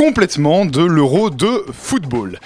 [0.00, 2.40] complètement de l'euro de football.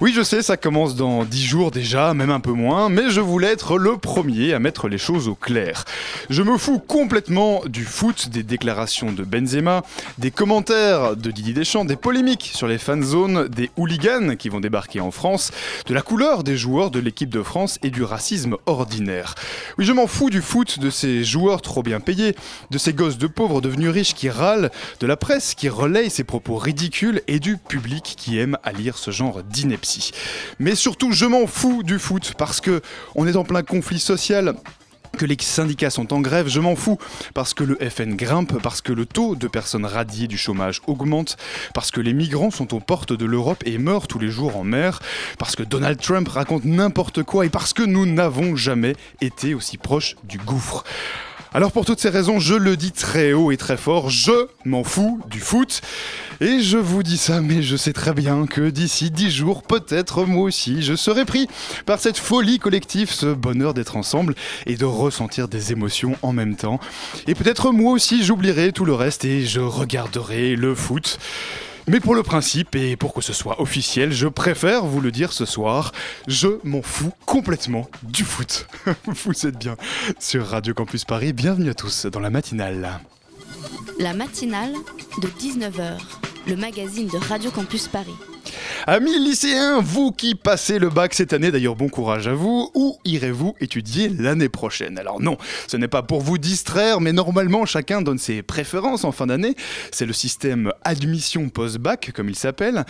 [0.00, 3.20] Oui, je sais, ça commence dans 10 jours déjà, même un peu moins, mais je
[3.20, 5.84] voulais être le premier à mettre les choses au clair.
[6.30, 9.82] Je me fous complètement du foot, des déclarations de Benzema,
[10.18, 14.60] des commentaires de Didier Deschamps, des polémiques sur les fan zones, des hooligans qui vont
[14.60, 15.50] débarquer en France,
[15.86, 19.34] de la couleur des joueurs de l'équipe de France et du racisme ordinaire.
[19.78, 22.36] Oui, je m'en fous du foot, de ces joueurs trop bien payés,
[22.70, 26.22] de ces gosses de pauvres devenus riches qui râlent, de la presse qui relaye ces
[26.22, 30.12] propos ridicules et du public qui aime à lire ce genre d'ineptie.
[30.58, 32.82] Mais surtout, je m'en fous du foot parce que
[33.14, 34.54] on est en plein conflit social.
[35.18, 36.96] Que les syndicats sont en grève, je m'en fous,
[37.34, 41.36] parce que le FN grimpe, parce que le taux de personnes radiées du chômage augmente,
[41.74, 44.62] parce que les migrants sont aux portes de l'Europe et meurent tous les jours en
[44.62, 45.00] mer,
[45.36, 49.78] parce que Donald Trump raconte n'importe quoi et parce que nous n'avons jamais été aussi
[49.78, 50.84] proches du gouffre.
[51.52, 54.84] Alors pour toutes ces raisons, je le dis très haut et très fort, je m'en
[54.84, 55.80] fous du foot.
[56.40, 60.24] Et je vous dis ça, mais je sais très bien que d'ici 10 jours, peut-être
[60.26, 61.48] moi aussi, je serai pris
[61.86, 66.54] par cette folie collective, ce bonheur d'être ensemble et de ressentir des émotions en même
[66.54, 66.78] temps.
[67.26, 71.18] Et peut-être moi aussi, j'oublierai tout le reste et je regarderai le foot.
[71.86, 75.32] Mais pour le principe et pour que ce soit officiel, je préfère vous le dire
[75.32, 75.92] ce soir,
[76.26, 78.66] je m'en fous complètement du foot.
[79.06, 79.76] vous êtes bien
[80.18, 83.00] sur Radio Campus Paris, bienvenue à tous dans la matinale.
[83.98, 84.72] La matinale
[85.20, 85.98] de 19h,
[86.46, 88.16] le magazine de Radio Campus Paris.
[88.86, 92.98] Amis lycéens, vous qui passez le bac cette année, d'ailleurs bon courage à vous, où
[93.04, 94.98] irez-vous étudier l'année prochaine?
[94.98, 95.36] Alors non,
[95.66, 99.54] ce n'est pas pour vous distraire, mais normalement chacun donne ses préférences en fin d'année.
[99.92, 102.84] C'est le système admission post-bac, comme il s'appelle.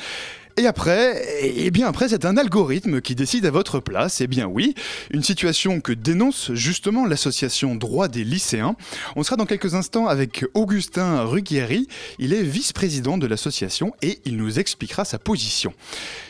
[0.60, 4.21] Et après, et bien après, c'est un algorithme qui décide à votre place.
[4.21, 4.75] Et bien oui,
[5.10, 8.76] une situation que dénonce justement l'association Droit des lycéens.
[9.16, 11.88] On sera dans quelques instants avec Augustin Ruggieri.
[12.19, 15.72] Il est vice-président de l'association et il nous expliquera sa position.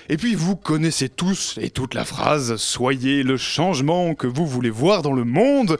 [0.08, 4.70] Et puis vous connaissez tous et toute la phrase Soyez le changement que vous voulez
[4.70, 5.76] voir dans le monde.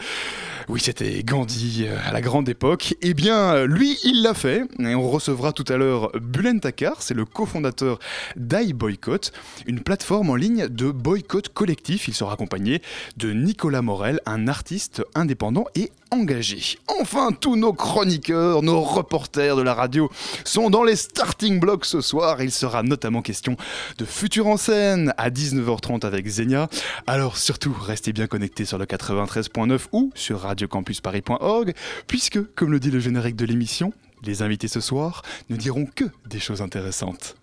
[0.71, 2.95] Oui, c'était Gandhi euh, à la grande époque.
[3.03, 4.63] Eh bien, lui, il l'a fait.
[4.79, 7.99] On recevra tout à l'heure Bulen Takar, c'est le cofondateur
[8.37, 9.33] d'iBoycott,
[9.67, 12.07] une plateforme en ligne de boycott collectif.
[12.07, 12.83] Il sera accompagné
[13.17, 16.79] de Nicolas Morel, un artiste indépendant et engagé.
[17.01, 20.11] Enfin, tous nos chroniqueurs, nos reporters de la radio
[20.45, 22.43] sont dans les starting blocks ce soir.
[22.43, 23.57] Il sera notamment question
[23.99, 26.69] de Futur en scène à 19h30 avec Zenia.
[27.07, 31.75] Alors surtout, restez bien connectés sur le 93.9 ou sur radiocampusparis.org,
[32.07, 36.05] puisque, comme le dit le générique de l'émission, les invités ce soir ne diront que
[36.27, 37.37] des choses intéressantes.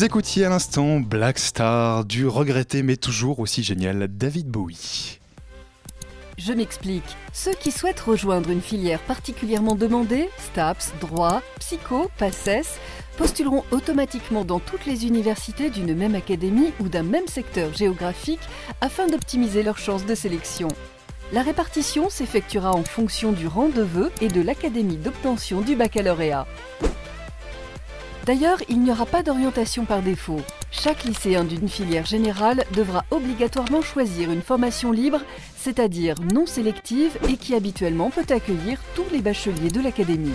[0.00, 5.20] Vous écoutiez à l'instant Black Star du regretté mais toujours aussi génial David Bowie.
[6.38, 7.04] Je m'explique.
[7.34, 12.78] Ceux qui souhaitent rejoindre une filière particulièrement demandée, STAPS, droit, psycho, PACES,
[13.18, 18.40] postuleront automatiquement dans toutes les universités d'une même académie ou d'un même secteur géographique
[18.80, 20.68] afin d'optimiser leurs chances de sélection.
[21.34, 26.46] La répartition s'effectuera en fonction du rang de vœux et de l'académie d'obtention du baccalauréat.
[28.26, 30.40] D'ailleurs, il n'y aura pas d'orientation par défaut.
[30.70, 35.20] Chaque lycéen d'une filière générale devra obligatoirement choisir une formation libre,
[35.56, 40.34] c'est-à-dire non sélective et qui habituellement peut accueillir tous les bacheliers de l'académie.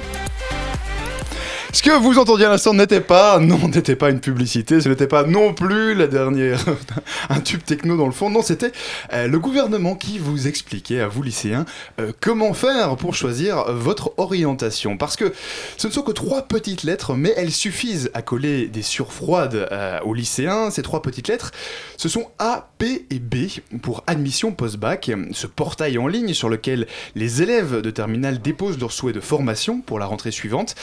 [1.76, 5.08] Ce que vous entendiez à l'instant n'était pas, non, n'était pas une publicité, ce n'était
[5.08, 6.64] pas non plus la dernière,
[7.30, 8.72] un tube techno dans le fond, non, c'était
[9.12, 11.66] euh, le gouvernement qui vous expliquait à vous lycéens
[12.00, 14.96] euh, comment faire pour choisir votre orientation.
[14.96, 15.34] Parce que
[15.76, 20.00] ce ne sont que trois petites lettres, mais elles suffisent à coller des surfroides euh,
[20.06, 20.72] aux lycéens.
[20.72, 21.52] Ces trois petites lettres,
[21.98, 23.50] ce sont A, P et B
[23.82, 28.94] pour admission post-bac, ce portail en ligne sur lequel les élèves de terminale déposent leurs
[28.94, 30.76] souhaits de formation pour la rentrée suivante.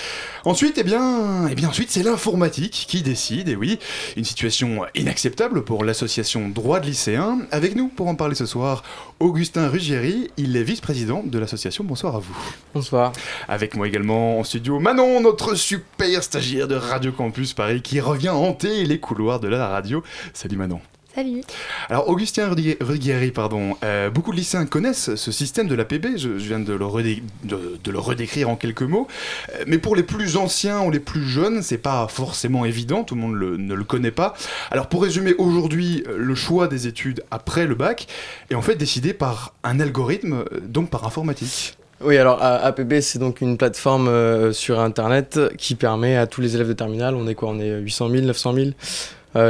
[0.45, 3.79] Ensuite, eh bien, eh bien ensuite c'est l'informatique qui décide, et oui,
[4.17, 7.39] une situation inacceptable pour l'association Droit de lycéens.
[7.53, 8.83] Avec nous pour en parler ce soir,
[9.21, 11.85] Augustin Ruggieri, il est vice-président de l'association.
[11.85, 12.37] Bonsoir à vous.
[12.75, 13.13] Bonsoir.
[13.47, 18.31] Avec moi également en studio Manon, notre super stagiaire de Radio Campus Paris qui revient
[18.31, 20.03] hanter les couloirs de la radio.
[20.35, 20.81] Salut Manon.
[21.15, 21.43] Salut.
[21.91, 22.49] Alors Augustin
[22.81, 26.73] Ruggieri, pardon, euh, beaucoup de lycéens connaissent ce système de l'APB, je, je viens de
[26.73, 29.07] le, redé- de- de le redécrire en quelques mots,
[29.51, 33.15] Euh, mais pour les plus anciens ou les plus jeunes, c'est pas forcément évident, tout
[33.15, 34.33] le monde le- ne le connaît pas.
[34.71, 38.07] Alors pour résumer aujourd'hui, euh, le choix des études après le bac
[38.49, 41.77] est en fait décidé par un algorithme, donc par informatique.
[42.05, 46.55] Oui, alors APB, c'est donc une plateforme euh, sur Internet qui permet à tous les
[46.57, 47.51] élèves de terminale, on est quoi?
[47.51, 48.71] On est 800 000, 900 000 Euh,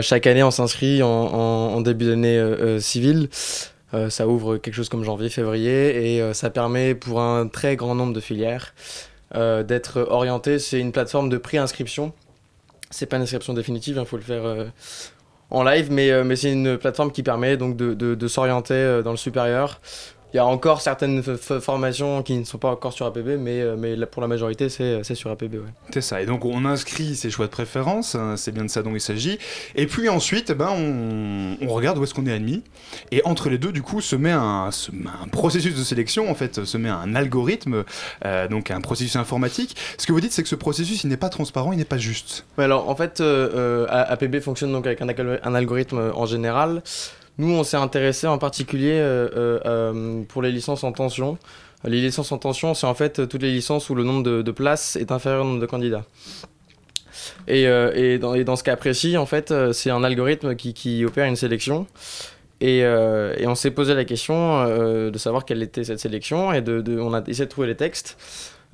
[0.00, 3.28] Chaque année, on s'inscrit en, en- début d'année euh, euh, civile.
[3.94, 7.76] Euh, ça ouvre quelque chose comme janvier, février, et euh, ça permet pour un très
[7.76, 8.74] grand nombre de filières
[9.34, 10.58] euh, d'être orienté.
[10.58, 12.12] C'est une plateforme de pré-inscription.
[12.90, 14.66] C'est pas une inscription définitive, il faut le faire euh,
[15.50, 19.16] en live, mais, euh, c'est une plateforme qui permet donc de, s'orienter euh, dans le
[19.16, 19.80] supérieur.
[20.32, 23.76] Il y a encore certaines formations qui ne sont pas encore sur APB, mais, euh,
[23.78, 25.54] mais pour la majorité, c'est c'est sur APB.
[25.56, 25.60] Ouais.
[25.92, 28.82] C'est ça, et donc on inscrit ses choix de préférence, hein, c'est bien de ça
[28.82, 29.38] dont il s'agit,
[29.76, 32.62] et puis ensuite, eh ben, on, on regarde où est-ce qu'on est admis,
[33.10, 36.30] et entre les deux, du coup, se met un, se met un processus de sélection,
[36.30, 37.84] en fait, se met un algorithme,
[38.24, 39.76] euh, donc un processus informatique.
[39.98, 41.98] Ce que vous dites, c'est que ce processus, il n'est pas transparent, il n'est pas
[41.98, 42.46] juste.
[42.56, 46.12] Ouais, alors en fait, euh, euh, APB fonctionne donc avec un, algo- un algorithme euh,
[46.14, 46.82] en général.
[47.38, 51.38] Nous, on s'est intéressé en particulier euh, euh, euh, pour les licences en tension.
[51.84, 54.96] Les licences en tension, c'est en fait toutes les licences où le nombre de, places
[54.96, 56.04] est inférieur au nombre de candidats.
[57.48, 57.66] Et,
[58.18, 61.86] dans, ce cas précis, en fait, c'est un algorithme qui, opère une sélection.
[62.60, 64.64] Et, on s'est posé la question
[65.10, 66.52] de savoir quelle était cette sélection.
[66.52, 68.16] Et de, on a essayé de trouver les textes.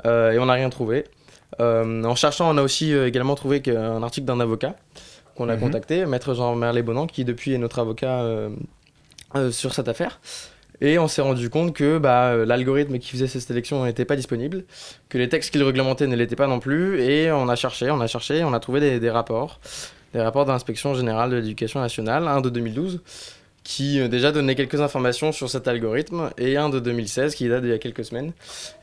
[0.05, 1.05] et on n'a rien trouvé.
[1.59, 4.77] En cherchant, on a aussi également trouvé qu'un article d'un avocat
[5.39, 5.61] qu'on a Mhm.
[5.61, 8.51] contacté, maître Jean Merlet Bonan, qui depuis est notre avocat euh,
[9.37, 10.21] euh, sur cette affaire.
[10.81, 14.15] Et on s'est rendu compte que bah, euh, l'algorithme qui faisait cette sélection n'était pas
[14.17, 14.65] disponible,
[15.09, 17.91] que les textes qui le réglementaient ne l'étaient pas non plus, et on a cherché,
[17.91, 19.59] on a cherché, on a trouvé des, des rapports,
[20.15, 23.01] des rapports de l'inspection générale de l'éducation nationale, un de 2012,
[23.65, 27.71] qui déjà donnait quelques informations sur cet algorithme, et un de 2016 qui date d'il
[27.71, 28.33] y a quelques semaines,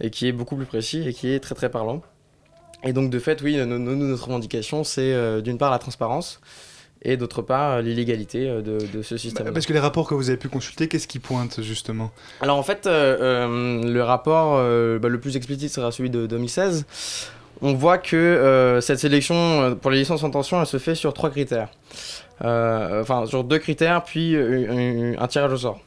[0.01, 2.01] et qui est beaucoup plus précis et qui est très très parlant.
[2.83, 6.39] Et donc de fait, oui, notre revendication, c'est euh, d'une part la transparence,
[7.01, 9.51] et d'autre part euh, l'illégalité euh, de, de ce système.
[9.53, 12.11] Parce que les rapports que vous avez pu consulter, qu'est-ce qui pointe, justement?
[12.41, 16.85] Alors en fait, euh, le rapport euh, bah, le plus explicite sera celui de 2016.
[17.61, 21.13] On voit que euh, cette sélection pour les licences en tension, elle se fait sur
[21.13, 21.69] trois critères.
[22.41, 25.79] Enfin, sur deux critères, puis un, un tirage au sort.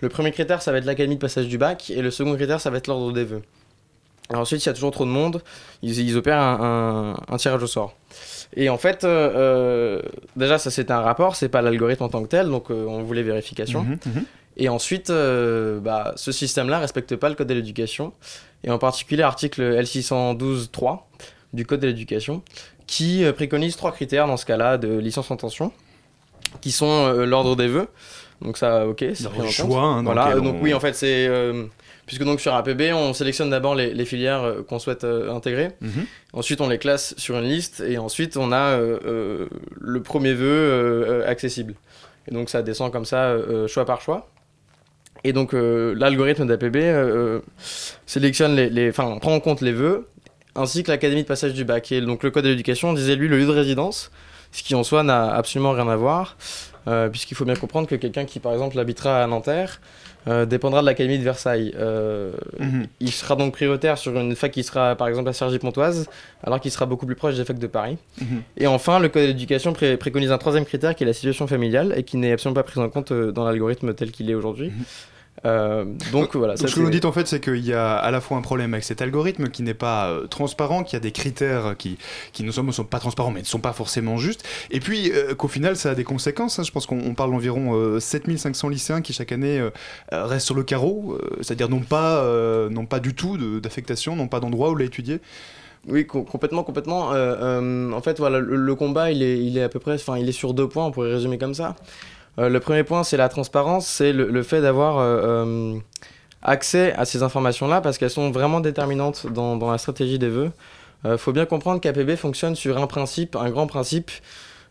[0.00, 2.60] Le premier critère, ça va être l'académie de passage du bac, et le second critère,
[2.60, 3.40] ça va être l'ordre des vœux.
[4.30, 5.42] Alors ensuite, s'il y a toujours trop de monde,
[5.82, 7.94] ils, ils opèrent un, un- un tirage au sort.
[8.56, 10.02] Et en fait, euh, euh,
[10.36, 13.02] déjà, ça c'est un rapport, c'est pas l'algorithme en tant que tel, donc euh, on
[13.02, 13.82] voulait vérification.
[13.82, 14.24] Mhm, mhm.
[14.56, 18.12] Et ensuite, euh, bah, ce système-là respecte pas le code de l'éducation,
[18.62, 21.00] et en particulier l'article L612.3
[21.52, 22.42] du code de l'éducation,
[22.86, 25.72] qui préconise trois critères dans ce cas-là de licence en tension,
[26.60, 27.88] qui sont l'ordre des vœux.
[28.42, 29.50] Donc ça, ok, c'est pris en compte.
[29.52, 31.64] choix, hein, voilà, donc on- oui, en fait, c'est euh,
[32.06, 35.70] puisque donc sur APB, on sélectionne d'abord les, les filières euh, qu'on souhaite euh, intégrer.
[35.80, 36.04] Mhm.
[36.34, 41.74] Ensuite, on les classe sur une liste et ensuite, on a le premier vœu accessible.
[42.28, 43.34] Et donc, ça descend comme ça,
[43.68, 44.28] choix par choix.
[45.22, 46.76] Et donc, l'algorithme d'APB
[48.06, 50.08] sélectionne les, les- enfin, prend en compte les vœux
[50.56, 51.90] ainsi que l'académie de passage du bac.
[51.92, 54.10] Et donc, le code de l'éducation disait lui le lieu de résidence.
[54.52, 56.36] ce qui en soi n'a absolument rien à voir,
[56.88, 59.80] euh, puisqu'il faut bien comprendre que quelqu'un qui par exemple habitera à Nanterre
[60.26, 61.74] euh, dépendra de l'Académie de Versailles.
[61.76, 62.86] Euh, Mhm.
[63.00, 66.08] Il sera donc prioritaire sur une fac qui sera par exemple à Cergy-Pontoise,
[66.42, 67.98] alors qu'il sera beaucoup plus proche des facs de Paris.
[68.20, 68.42] Mhm.
[68.56, 71.46] Et enfin, le Code de l'éducation pré- préconise un troisième critère qui est la situation
[71.46, 74.68] familiale et qui n'est absolument pas pris en compte dans l'algorithme tel qu'il est aujourd'hui.
[74.68, 74.84] Mhm.
[75.46, 76.54] Euh, donc voilà.
[76.54, 78.20] Donc, ça, ce que vous c'est- dites en fait, c'est qu'il y a à la
[78.20, 81.74] fois un problème avec cet algorithme qui n'est pas euh, transparent, qui a des critères
[81.76, 81.98] qui,
[82.32, 85.48] qui ne sont pas transparents, mais ne sont pas forcément justes, et puis euh, qu'au
[85.48, 86.58] final ça a des conséquences.
[86.58, 86.62] hein.
[86.62, 89.62] Je pense qu'on on parle d'environ euh, 7500 lycéens qui chaque année
[90.10, 94.28] restent sur le carreau, euh, c'est-à-dire n'ont pas, euh, n'ont pas du tout d'affectation, n'ont
[94.28, 95.20] pas d'endroit où l'étudier.
[95.86, 97.12] Oui, co- complètement, complètement.
[97.12, 99.92] Euh, euh, en fait, voilà, le, le combat, il est, il est à peu près,
[99.96, 100.86] enfin, il est sur deux points.
[100.86, 101.76] On pourrait résumer comme ça.
[102.38, 105.78] Euh, le premier point, c'est la transparence, c'est le, le fait d'avoir euh, euh,
[106.42, 110.50] accès à ces informations-là parce qu'elles sont vraiment déterminantes dans, dans la stratégie des vœux.
[111.06, 114.10] Il faut bien comprendre qu'APB fonctionne sur un principe, un grand principe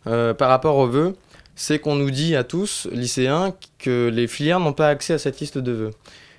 [0.03, 1.15] par rapport aux vœux.
[1.55, 5.39] C'est qu'on nous dit à tous, lycéens, que les filières n'ont pas accès à cette
[5.39, 5.91] liste de vœux.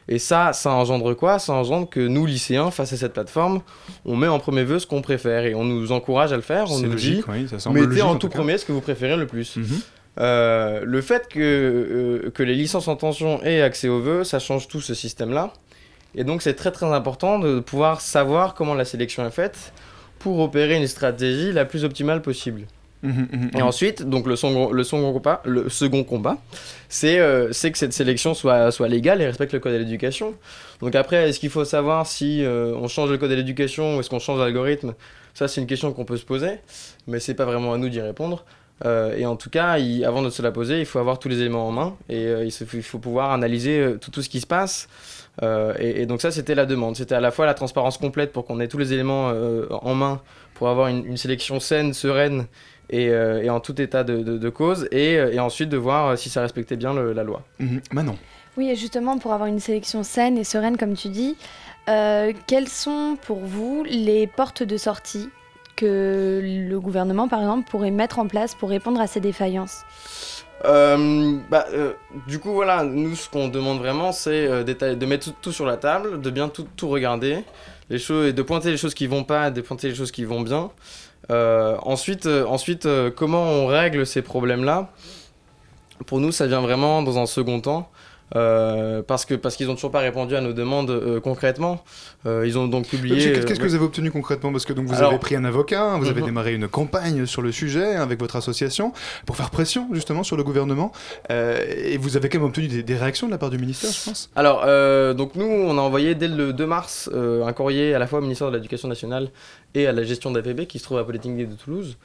[0.08, 1.38] Et ça, ça engendre quoi?
[1.38, 3.62] Ça engendre que nous, lycéens, face à cette plateforme,
[4.04, 6.70] on met en premier vœu ce qu'on préfère et on nous encourage à le faire.
[6.70, 8.72] On nous logique, dit, oui, ça semble mettez logique, en en tout premier ce que
[8.72, 9.56] vous préférez le plus.
[9.56, 9.80] Mhm.
[10.18, 14.38] Euh, le fait que, euh, que les licences en tension aient accès aux vœux, ça
[14.38, 15.52] change tout ce système-là.
[16.14, 19.72] Et donc c'est très très important de pouvoir savoir comment la sélection est faite
[20.20, 22.62] pour opérer une stratégie la plus optimale possible.
[23.02, 26.38] Mhm, mhm, Et ensuite, donc le second, le combat, le second combat,
[26.88, 30.34] c'est euh, c'est que cette sélection soit, soit légale et respecte le code de l'éducation.
[30.80, 34.08] Donc après, est-ce qu'il faut savoir si on change le code de l'éducation ou est-ce
[34.08, 34.94] qu'on change l'algorithme?
[35.34, 36.60] Ça, c'est une question qu'on peut se poser,
[37.08, 38.44] mais c'est pas vraiment à nous d'y répondre.
[38.84, 41.28] Euh, et en tout cas, il- avant de se la poser, il faut avoir tous
[41.28, 44.20] les éléments en main et euh, il, se- il faut pouvoir analyser euh, tout, tout
[44.22, 44.88] ce qui se passe.
[45.42, 46.96] Euh, et, et donc ça, c'était la demande.
[46.96, 49.94] C'était à la fois la transparence complète pour qu'on ait tous les éléments euh, en
[49.94, 50.20] main
[50.54, 52.46] pour avoir une, une sélection saine, sereine
[52.90, 56.18] et, euh, et en tout état de, de- de cause, et, et ensuite de voir
[56.18, 57.42] si ça respectait bien le- la loi.
[57.60, 57.80] mhm.
[57.92, 58.16] Manon.
[58.56, 61.36] Oui, et justement, pour avoir une sélection saine et sereine, comme tu dis,
[61.88, 65.28] euh, quelles sont pour vous les portes de sortie
[65.76, 69.82] que le gouvernement, par exemple, pourrait mettre en place pour répondre à ces défaillances
[70.64, 71.92] Euh, bah, euh,
[72.26, 75.76] du coup, voilà, nous, ce qu'on demande vraiment, c'est euh, de mettre tout, sur la
[75.76, 77.44] table, de bien tout, tout regarder,
[77.90, 80.24] les choses, et de pointer les choses qui vont pas, de pointer les choses qui
[80.24, 80.70] vont bien.
[81.30, 84.90] Ensuite, ensuite comment on règle ces problèmes-là?
[86.06, 87.90] Pour nous, ça vient vraiment dans un second temps.
[88.34, 91.84] Euh, parce que parce qu'ils ont toujours pas répondu à nos demandes euh, concrètement.
[92.26, 93.32] Euh, ils ont donc publié.
[93.32, 94.50] Qu'est-ce que vous avez obtenu concrètement?
[94.50, 96.26] Parce que donc vous Alors- avez pris un avocat, vous avez Mhm.
[96.26, 98.92] démarré une campagne sur le sujet avec votre association
[99.26, 100.90] pour faire pression justement sur le gouvernement.
[101.30, 104.04] Et vous avez quand même obtenu des, des réactions de la part du ministère, je
[104.10, 104.30] pense.
[104.36, 104.62] Alors,
[105.14, 108.22] donc nous, on a envoyé dès le 2 mars un courrier à la fois au
[108.22, 109.28] ministère de l'Éducation nationale
[109.74, 111.96] et à la gestion d'APB qui se trouve à Polytechnique de Toulouse.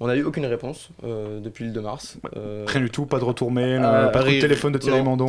[0.00, 2.16] On n'a eu aucune réponse euh, depuis le 2 mars.
[2.36, 4.98] Euh, Rien du tout, pas de retour mail, Euh, euh, pas de téléphone de Thierry
[4.98, 5.04] non.
[5.16, 5.28] Mandon.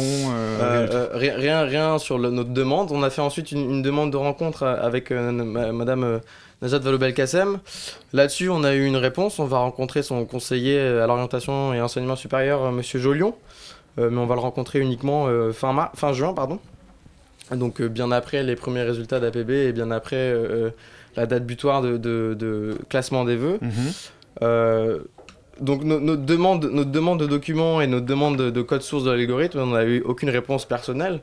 [1.13, 2.91] rien rien, sur le- notre demande.
[2.91, 6.22] On a fait ensuite une, une demande de rencontre avec ma- Madame
[6.62, 7.60] Najat Vallaud-Belkacem.
[8.13, 9.39] Là-dessus, on a eu une réponse.
[9.39, 13.36] On va rencontrer son conseiller à l'orientation et enseignement supérieur, Monsieur Jolion.
[13.98, 16.60] Mais on va le rencontrer uniquement fin, mar- fin juin, pardon.
[17.51, 20.34] Donc bien après les premiers résultats d'APB et bien après
[21.16, 23.58] la date butoir de, de- de classement des vœux.
[23.62, 23.72] Mhm.
[24.44, 25.00] Euh,
[25.60, 29.04] donc no- notre, demande, notre demande de documents et notre demande de, de code source
[29.04, 31.20] de l'algorithme, on n'a eu aucune réponse personnelle.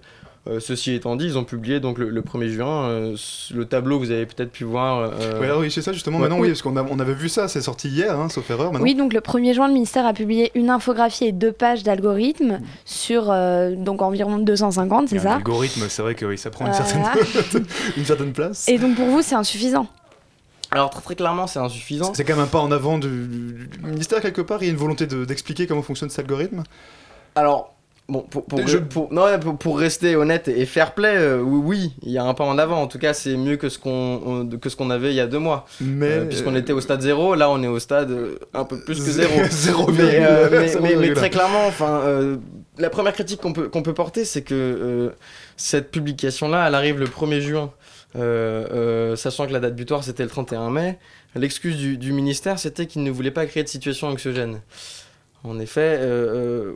[0.49, 3.17] Euh, ceci étant dit, ils ont publié donc le, le 1er juin euh,
[3.53, 4.99] le tableau que vous avez peut-être pu voir.
[5.01, 6.19] euh, Ouais, alors oui, c'est ça justement.
[6.19, 6.23] ouais.
[6.29, 8.71] Maintenant, oui, parce qu'on a- on avait vu ça, c'est sorti hier, hein, sauf erreur.
[8.73, 8.85] Maintenant.
[8.85, 12.61] Oui, donc le 1er juin, le ministère a publié une infographie et deux pages d'algorithmes
[12.85, 16.67] sur euh, donc environ 250, c'est Un ça algorithme, c'est vrai que oui, ça prend
[16.67, 17.03] une, certaine...
[17.97, 18.69] une certaine place.
[18.69, 19.89] Et donc pour vous, c'est insuffisant
[20.71, 22.13] Alors très, très clairement, c'est insuffisant.
[22.15, 24.63] C'est quand même un pas en avant du, du ministère quelque part.
[24.63, 26.63] Il y a une volonté de- d'expliquer comment fonctionne cet algorithme?
[27.35, 27.76] Alors,
[28.09, 31.61] bon, pour, pour, Je- pour- non, pour, pour rester honnête et fair play, euh, oui,
[31.65, 32.81] oui, il y a un pas en avant.
[32.81, 33.91] En tout cas, c'est mieux que ce qu'on
[34.25, 35.67] on- que ce qu'on avait il y a deux mois.
[35.81, 38.79] Mais Euh, Puisqu'on était au stade zéro, là on est au stade euh, un peu
[38.81, 39.41] plus que Zé- zéro.
[39.51, 41.15] zéro mais, virgule- euh, mais, mais- mais un.
[41.15, 42.37] très clairement, enfin, euh,
[42.79, 45.11] la première critique qu'on peut, qu'on peut porter, c'est que euh,
[45.57, 47.73] cette publication-là, elle arrive le 1er juin,
[48.17, 50.99] euh, euh, sachant que la date butoir c'était le 31 mai.
[51.35, 54.61] L'excuse du, du ministère, c'était qu'il ne voulait pas créer de situation anxiogène.
[55.47, 56.73] En effet, euh,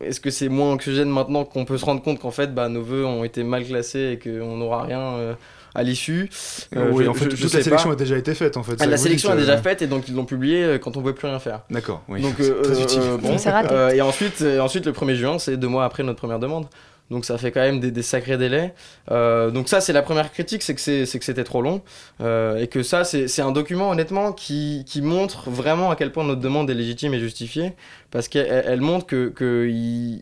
[0.00, 2.68] euh, est-ce que c'est moins anxiogène maintenant qu'on peut se rendre compte qu'en fait, bah,
[2.68, 5.34] nos vœux ont été mal classés et qu'on n'aura rien euh,
[5.74, 6.30] à l'issue?
[6.76, 7.94] Euh, oui, je- en fait, je- toute la sélection pas.
[7.94, 8.76] a déjà été faite en fait.
[8.80, 10.96] Ah, la sélection dites, est déjà euh, faite et donc ils l'ont publié euh, quand
[10.96, 11.60] on ne pouvait plus rien faire.
[11.70, 12.22] D'accord, oui.
[12.22, 13.00] Donc, c'est euh, très euh, utile.
[13.20, 13.96] bon, C'est raté.
[13.96, 16.66] et ensuite, ensuite, le 1er juin, c'est deux mois après notre première demande.
[17.10, 18.74] Donc ça fait quand même des, sacrés délais.
[19.10, 20.80] Euh, donc ça, c'est la première critique, c'est que
[21.24, 21.82] c'était trop long.
[22.20, 26.24] Euh, et que ça, c'est un document, honnêtement, qui, qui montre vraiment à quel point
[26.24, 27.72] notre demande est légitime et justifiée.
[28.10, 29.68] Parce qu'elle elle- elle montre qu'il que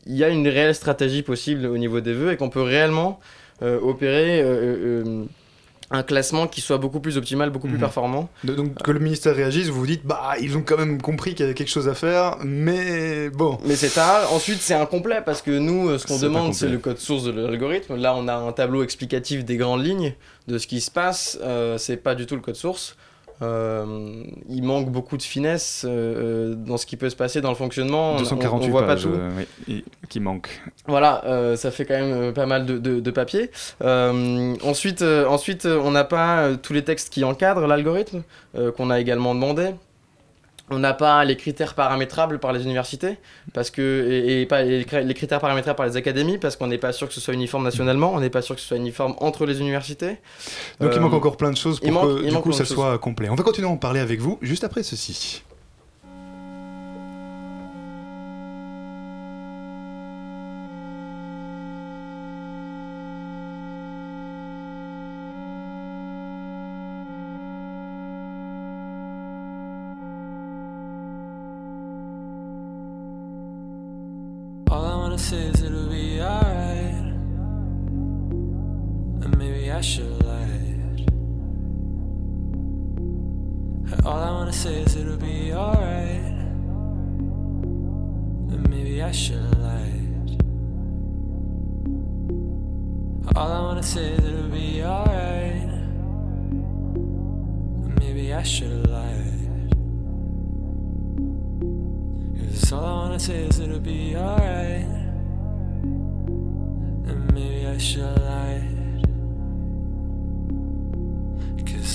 [0.07, 3.19] y a une réelle stratégie possible au niveau des vœux et qu'on peut réellement
[3.63, 5.25] euh, opérer euh,
[5.91, 7.81] un classement qui soit beaucoup plus optimal, beaucoup plus Mhm.
[7.81, 8.29] performant.
[8.45, 11.31] De- Donc que le ministère réagisse, vous vous dites, bah ils ont quand même compris
[11.35, 13.59] qu'il y avait quelque chose à faire, mais bon.
[13.65, 14.33] Mais c'est tard.
[14.33, 17.31] Ensuite, c'est incomplet parce que nous, euh, ce qu'on demande, c'est le code source de
[17.31, 17.97] l'algorithme.
[17.97, 20.15] Là, on a un tableau explicatif des grandes lignes
[20.49, 21.39] de ce qui se passe.
[21.43, 22.97] Euh, c'est pas du tout le code source.
[23.43, 27.51] Euh, il manque beaucoup de finesse euh, euh, dans ce qui peut se passer dans
[27.51, 28.13] le fonctionnement.
[28.15, 29.15] On- 248 on, on voit pages pas tout.
[29.15, 29.31] euh,
[29.69, 30.63] oui, qui manquent.
[30.87, 31.23] Voilà,
[31.57, 33.51] ça fait quand même pas mal de, de, de papier.
[33.81, 38.23] Ensuite, ensuite, on n'a pas tous les textes qui encadrent l'algorithme,
[38.77, 39.71] qu'on a également demandé.
[40.69, 43.19] On n'a pas les critères paramétrables par les universités,
[43.55, 46.67] parce que, et, et pas les, cri- les critères paramétrables par les académies, parce qu'on
[46.67, 48.77] n'est pas sûr que ce soit uniforme nationalement, on n'est pas sûr que ce soit
[48.77, 50.17] uniforme entre les universités.
[50.81, 52.43] Donc il Euh, manque encore plein de choses pour il manque- que il du manque
[52.43, 53.29] coup ça soit complet.
[53.31, 55.45] On va continuer à en parler avec vous juste après ceci.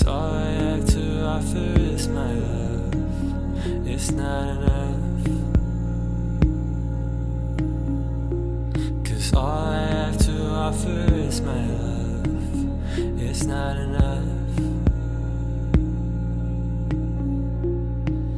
[0.06, 2.94] All I have to offer is my love.
[3.86, 5.24] It's not enough.
[9.04, 12.26] Cause all I have to offer is my love.
[13.20, 14.24] It's not enough.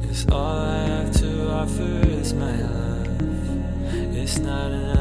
[0.05, 3.07] Cause all I have to offer is my love.
[4.15, 4.94] It's not enough.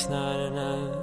[0.00, 0.99] It's not enough.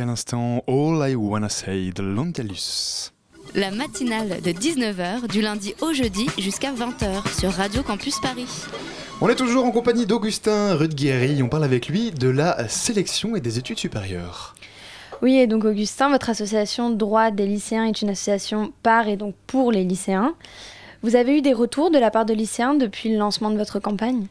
[0.00, 3.12] À l'instant All I Wanna Say de Landalus.
[3.54, 8.46] La matinale de 19h du lundi au jeudi jusqu'à 20h sur Radio Campus Paris.
[9.20, 11.42] On est toujours en compagnie d'Augustin Rudguéry.
[11.42, 14.54] On parle avec lui de la sélection et des études supérieures.
[15.20, 19.34] Oui, et donc Augustin, votre association Droit des lycéens est une association par et donc
[19.46, 20.34] pour les lycéens.
[21.02, 23.78] Vous avez eu des retours de la part de lycéens depuis le lancement de votre
[23.78, 24.26] campagne?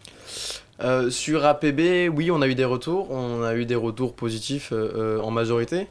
[0.83, 3.11] Euh, sur APB, oui, on a eu des retours.
[3.11, 5.87] On a eu des retours positifs euh, euh, en majorité.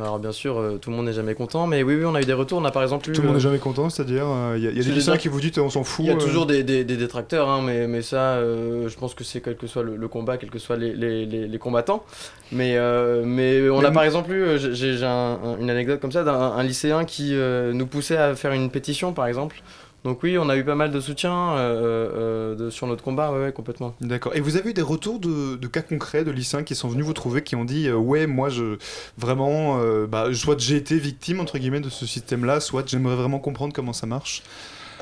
[0.00, 2.20] Alors bien sûr, euh, tout le monde n'est jamais content, mais oui, oui, on a
[2.22, 2.58] eu des retours.
[2.58, 4.70] On a par exemple eu, Tout le monde n'est jamais content, c'est-à-dire il y a,
[4.70, 6.04] il y a des C'est lycéens des- qui vous disent on s'en fout.
[6.04, 9.24] Il y a toujours des, des- des détracteurs, hein, mais, mais ça, je pense que
[9.24, 12.04] c'est quel que soit le, le combat, quels que soient les, les- les- les combattants.
[12.52, 12.78] Mais,
[13.24, 15.08] mais on Mais a par exemple eu, j'ai un-
[15.42, 17.34] un- une anecdote comme ça, d'un un lycéen qui
[17.74, 19.60] nous poussait à faire une pétition, par exemple.
[20.04, 23.32] Donc oui, on a eu pas mal de soutien euh, euh, de- sur notre combat,
[23.32, 23.94] ouais, ouais, complètement.
[24.00, 24.34] D'accord.
[24.36, 27.12] Et vous avez eu des retours de, cas concrets de lycéens qui sont venus vous
[27.12, 28.78] trouver, qui ont dit euh, ouais moi je
[29.18, 33.38] vraiment euh, bah, soit j'ai été victime entre guillemets de ce système-là, soit j'aimerais vraiment
[33.40, 34.42] comprendre comment ça marche?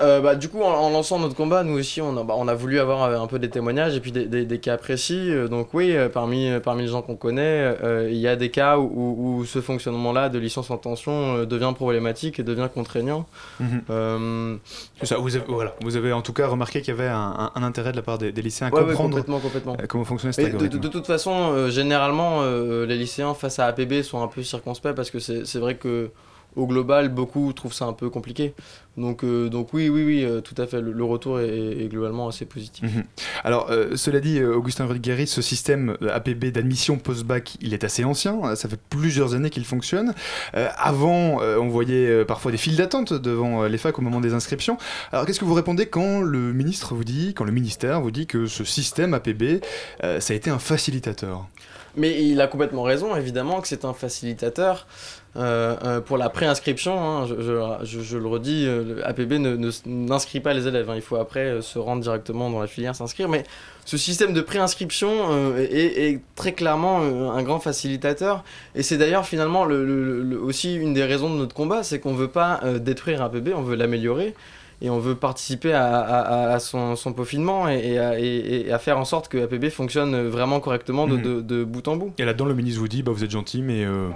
[0.02, 2.48] Euh, bah, du coup, en, en lançant notre combat, nous aussi, on a, bah, on
[2.48, 5.30] a voulu avoir euh, un peu des témoignages et puis des, des- des cas précis.
[5.30, 7.74] Euh, donc oui, euh, parmi, parmi les gens qu'on connaît,
[8.10, 11.72] il y a des cas où, où- où ce fonctionnement-là de licence en tension devient
[11.74, 13.26] problématique et devient contraignant.
[13.58, 15.16] C'est ça.
[15.18, 15.74] Vous avez, voilà.
[15.82, 18.02] Vous avez en tout cas remarqué qu'il y avait un, un- un intérêt de la
[18.02, 19.76] part des, des lycéens à ouais, ouais, comprendre complètement, complètement.
[19.88, 20.80] comment fonctionnait cet Et de, de- algorithme.
[20.80, 25.18] de toute façon, généralement, les lycéens face à APB sont un peu circonspects parce que
[25.18, 26.10] c'est c'est vrai que
[26.56, 28.54] au global, beaucoup trouvent ça un peu compliqué.
[28.96, 30.80] Donc, euh, donc oui, oui, oui, euh, tout à fait.
[30.80, 32.82] Le, le retour est, est globalement assez positif.
[32.82, 33.04] Mhm.
[33.44, 38.40] Alors, euh, cela dit, Augustin Rudguéry, ce système APB d'admission post-bac, il est assez ancien.
[38.42, 40.14] Euh, Ça fait plusieurs années qu'il fonctionne.
[40.54, 44.78] Avant, on voyait parfois des files d'attente devant les facs au moment des inscriptions.
[45.12, 48.26] Alors, qu'est-ce que vous répondez quand le ministre vous dit, quand le ministère vous dit
[48.26, 49.60] que ce système APB,
[50.00, 51.46] ça a été un facilitateur?
[51.96, 54.86] Mais il a complètement raison, évidemment, que c'est un facilitateur
[55.36, 56.98] euh, euh, pour la préinscription.
[56.98, 57.26] hein.
[57.26, 60.88] je, je- je- je le redis, euh, le APB ne- ne- n'inscrit pas les élèves.
[60.90, 60.94] hein.
[60.96, 63.28] Il faut après se rendre directement dans la filière, s'inscrire.
[63.28, 63.44] Mais
[63.84, 68.44] ce système de préinscription euh, est, est très clairement un grand facilitateur.
[68.74, 72.00] Et c'est d'ailleurs finalement le- le- le- aussi une des raisons de notre combat, c'est
[72.00, 74.34] qu'on veut pas détruire APB, on veut l'améliorer.
[74.82, 78.66] Et on veut participer à, à- à- à son, son peaufinement et, et à, et-
[78.66, 81.22] et à faire en sorte que APB fonctionne vraiment correctement de, Mhm.
[81.22, 82.12] de- de bout en bout.
[82.18, 84.08] Et là-dedans, le ministre vous dit, bah, vous êtes gentil, mais euh,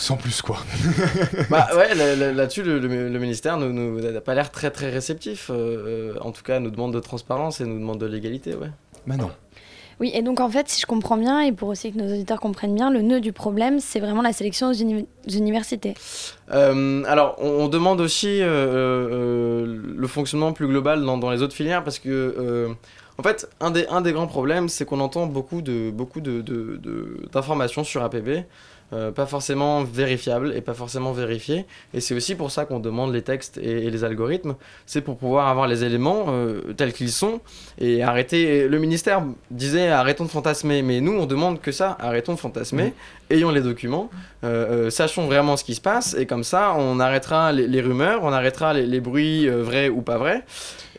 [0.00, 0.58] sans plus quoi.
[1.50, 4.70] bah ouais, là- là- là-dessus, le, le- le ministère nous- nous n'a pas l'air très
[4.70, 5.50] très réceptif.
[5.50, 8.70] euh, euh, en tout cas, nous demande de transparence et nous demande de l'égalité, ouais.
[9.06, 9.30] Bah non.
[10.00, 12.40] Oui, et donc en fait, si je comprends bien, et pour aussi que nos auditeurs
[12.40, 15.92] comprennent bien, le nœud du problème, c'est vraiment la sélection aux uni- universités.
[16.52, 21.42] Euh, alors, on, on demande aussi euh, euh, le fonctionnement plus global dans, dans les
[21.42, 22.68] autres filières parce que, euh,
[23.18, 26.40] en fait, un des, un des grands problèmes, c'est qu'on entend beaucoup de beaucoup de,
[26.40, 28.44] de- de- d'informations sur APB,
[28.92, 31.64] euh, pas forcément vérifiables et pas forcément vérifiées.
[31.94, 34.56] Et c'est aussi pour ça qu'on demande les textes et, et les algorithmes.
[34.86, 37.40] C'est pour pouvoir avoir les éléments euh, tels qu'ils sont
[37.78, 38.68] et arrêter.
[38.68, 42.84] Le ministère disait arrêtons de fantasmer, mais nous on demande que ça, arrêtons de fantasmer,
[43.30, 43.36] Mhm.
[43.36, 44.10] ayons les documents,
[44.44, 48.20] euh, sachons vraiment ce qui se passe et comme ça on arrêtera les, les rumeurs,
[48.24, 50.44] on arrêtera les, les bruits vrais ou pas vrais.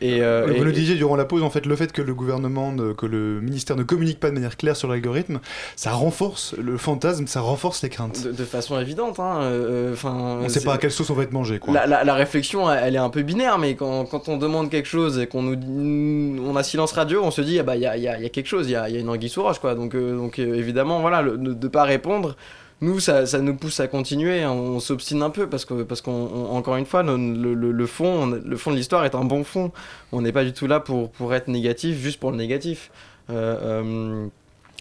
[0.01, 2.13] Et, euh, vous et- le disiez durant la pause, en fait, le fait que le
[2.13, 5.39] gouvernement, ne- que le ministère ne communique pas de manière claire sur l'algorithme,
[5.75, 8.23] ça renforce le fantasme, ça renforce les craintes.
[8.23, 11.23] de, de façon évidente, hein, euh, On sait c'est- pas à quelle sauce on va
[11.23, 11.73] être mangé, quoi.
[11.73, 14.87] La, la- la réflexion, elle est un peu binaire, mais quand, quand on demande quelque
[14.87, 17.81] chose et qu'on nous dit, on a silence radio, on se dit, ah bah il
[17.81, 18.97] y a, il y a- il y a quelque chose, il y a, il y
[18.97, 19.75] a une anguille sous roche, quoi.
[19.75, 22.35] Donc, euh, donc euh, évidemment, voilà, le- de ne pas répondre,
[22.81, 26.01] nous, ça, ça nous pousse à continuer, hein, on, s'obstine un peu parce que, parce
[26.01, 27.15] qu'on, on- encore une fois, le,
[27.53, 29.71] le- le- fond, on- le fond de l'histoire est un bon fond.
[30.11, 32.89] On n'est pas du tout là pour, pour être négatif juste pour le négatif.
[33.29, 34.27] Euh, euh,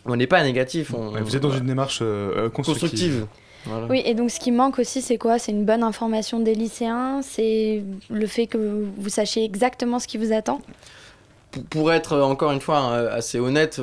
[0.06, 0.94] on n'est pas négatif.
[0.94, 2.90] On, Ouais, vous êtes dans une démarche euh, constructive.
[2.90, 3.26] constructive.
[3.66, 3.86] Voilà.
[3.88, 5.38] Oui, et donc ce qui manque aussi, c'est quoi?
[5.38, 10.16] C'est une bonne information des lycéens, c'est le fait que vous sachiez exactement ce qui
[10.16, 10.62] vous attend?
[11.50, 13.78] pour, pour être encore une fois assez honnête,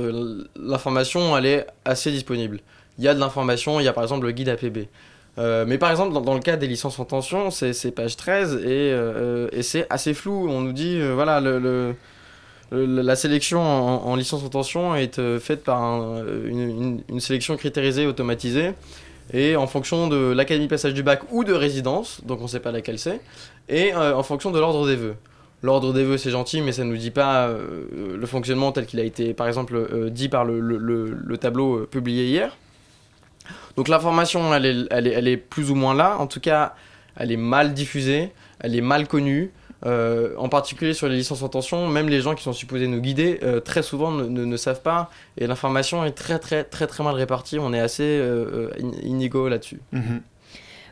[0.55, 2.59] l'information elle est assez disponible.
[2.97, 4.87] Il y a de l'information, il y a par exemple le guide APB.
[5.39, 8.59] Euh, mais par exemple, dans, le cas des licences en tension, c'est page 13 et,
[8.65, 10.47] euh, et c'est assez flou.
[10.49, 11.93] On nous dit, euh, voilà, le,
[12.71, 18.71] la sélection en, en licence en tension est faite par un- une, sélection critériséée automatisée
[19.31, 22.59] et en fonction de l'académie passage du bac ou de résidence, donc on ne sait
[22.59, 23.21] pas laquelle c'est,
[23.69, 25.15] et en fonction de l'ordre des vœux.
[25.63, 27.49] L'ordre des vœux, c'est gentil, mais ça ne nous dit pas
[27.93, 31.85] le fonctionnement tel qu'il a été, par exemple, dit par le, le- le- le tableau
[31.85, 32.55] publié hier.
[33.77, 36.17] Donc l'information, elle est, elle, est, elle est plus ou moins là.
[36.19, 36.73] En tout cas,
[37.15, 39.51] elle est mal diffusée, elle est mal connue.
[39.85, 42.99] Euh, en particulier sur les licences en tension, même les gens qui sont supposés nous
[42.99, 46.87] guider, euh, très souvent ne, ne- ne savent pas et l'information est très très très
[46.87, 47.59] très mal répartie.
[47.59, 49.79] On est assez euh, euh, in- inégaux là-dessus.
[49.91, 50.21] Mhm.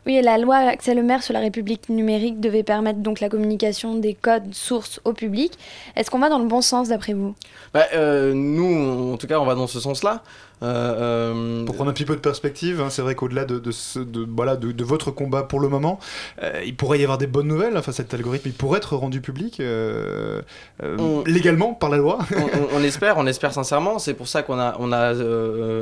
[0.05, 3.95] Oui, et la loi Axel Lemaire sur la République numérique devait permettre donc la communication
[3.95, 5.53] des codes sources au public.
[5.95, 7.33] Est-ce qu'on va dans le bon sens d'après vous?
[7.73, 10.21] Bah, euh, nous, en tout cas, on va dans ce sens-là.
[10.63, 13.71] Euh, euh, Pour prendre un petit peu de perspective, hein, c'est vrai qu'au-delà de, de,
[13.71, 15.99] ce- de- voilà, de, de votre combat pour le moment,
[16.41, 17.77] euh, il pourrait y avoir des bonnes nouvelles.
[17.77, 20.41] Enfin, cet algorithme, il pourrait être rendu public euh,
[20.81, 22.19] On- légalement par la loi.
[22.35, 23.99] on, on- on espère, on espère sincèrement.
[23.99, 25.13] C'est pour ça qu'on a, on a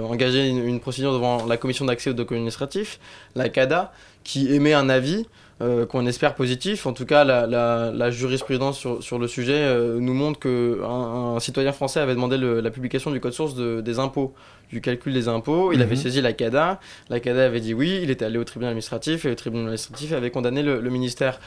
[0.03, 2.99] engagé une, une procédure devant la commission d'accès aux documents administratifs,
[3.35, 3.91] la CADA,
[4.23, 5.27] qui émet un avis
[5.63, 6.85] euh, qu'on espère positif.
[6.85, 10.83] En tout cas, la, la- la jurisprudence sur, sur le sujet euh, nous montre qu'un
[11.35, 14.33] un citoyen français avait demandé le- la publication du code source de- des impôts,
[14.71, 15.71] du calcul des impôts.
[15.73, 16.01] Il avait Mhm.
[16.01, 16.79] saisi la CADA.
[17.09, 17.99] La CADA avait dit oui.
[18.03, 21.39] Il était allé au tribunal administratif et le tribunal administratif avait condamné le, le ministère.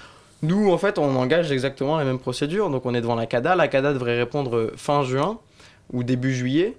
[0.43, 2.69] Nous, en fait, on engage exactement la même procédure.
[2.71, 3.57] Donc, on est devant la CADA.
[3.57, 5.39] La CADA devrait répondre fin juin
[5.93, 6.75] ou début juillet.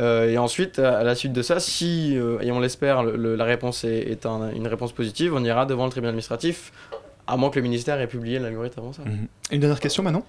[0.00, 3.36] Euh, et ensuite, à la suite de ça, si, euh, et on l'espère, le- le-
[3.36, 6.72] la réponse est, est un- une réponse positive, on ira devant le tribunal administratif,
[7.26, 9.02] à moins que le ministère ait publié l'algorithme avant ça.
[9.04, 9.26] Mhm.
[9.52, 10.22] Une dernière question, Manon?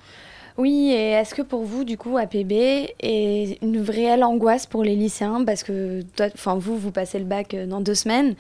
[0.57, 2.51] Oui, et est-ce que pour vous, du coup, APB
[2.99, 5.45] est une réelle angoisse pour les lycéens?
[5.45, 8.33] Parce que toi, enfin, vous, vous passez le bac euh, dans deux semaines.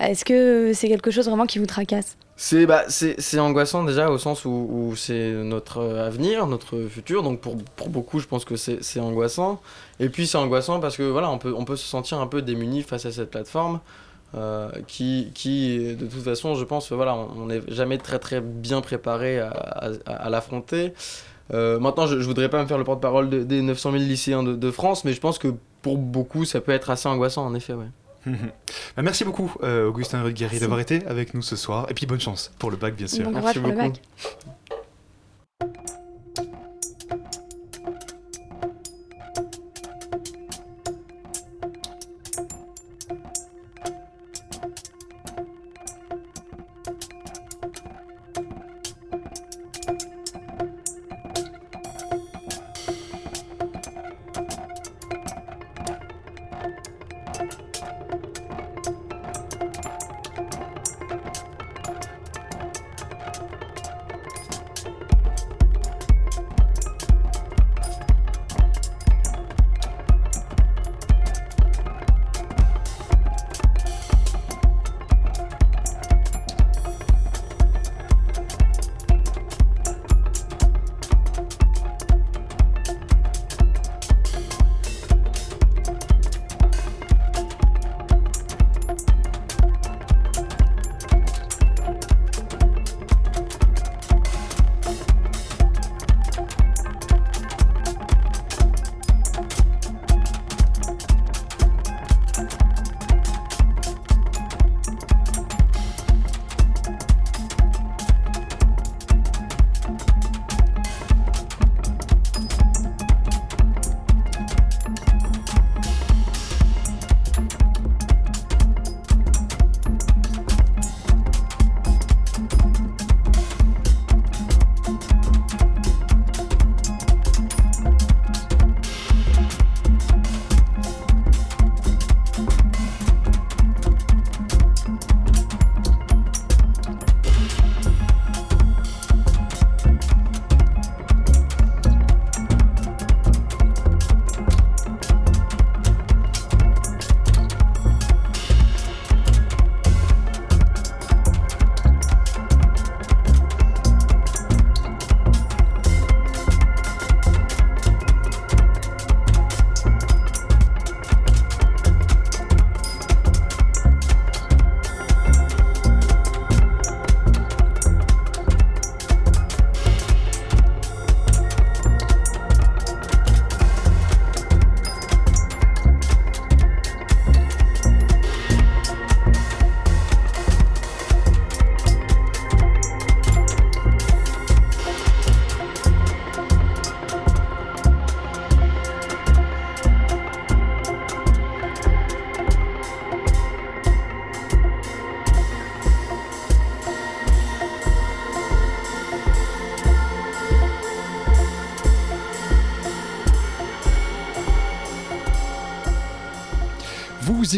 [0.00, 2.82] Est-ce que c'est quelque chose vraiment qui vous tracasse C'est bah,
[3.38, 7.22] angoissant déjà au sens où, c'est notre avenir, notre futur.
[7.22, 9.60] Donc pour, pour beaucoup, je pense que c'est angoissant.
[10.00, 12.42] Et puis c'est angoissant parce que voilà, on peut, on peut se sentir un peu
[12.42, 13.80] démuni face à cette plateforme.
[14.36, 18.80] euh, qui, qui, de toute façon, je pense, voilà, on n'est jamais très très bien
[18.80, 19.50] préparé à,
[20.06, 20.92] à- l'affronter.
[21.52, 24.42] Euh, maintenant, je, je voudrais pas me faire le porte-parole de- des 900 000 lycéens
[24.42, 27.54] de, de France, mais je pense que pour beaucoup, ça peut être assez angoissant, en
[27.54, 27.86] effet, ouais.
[28.26, 31.86] Bah, Merci beaucoup, euh, Augustin Rudguerry, d'avoir été avec nous ce soir.
[31.90, 33.24] Et puis bonne chance pour le bac, bien sûr.
[33.30, 34.00] Bon courage pour le bac.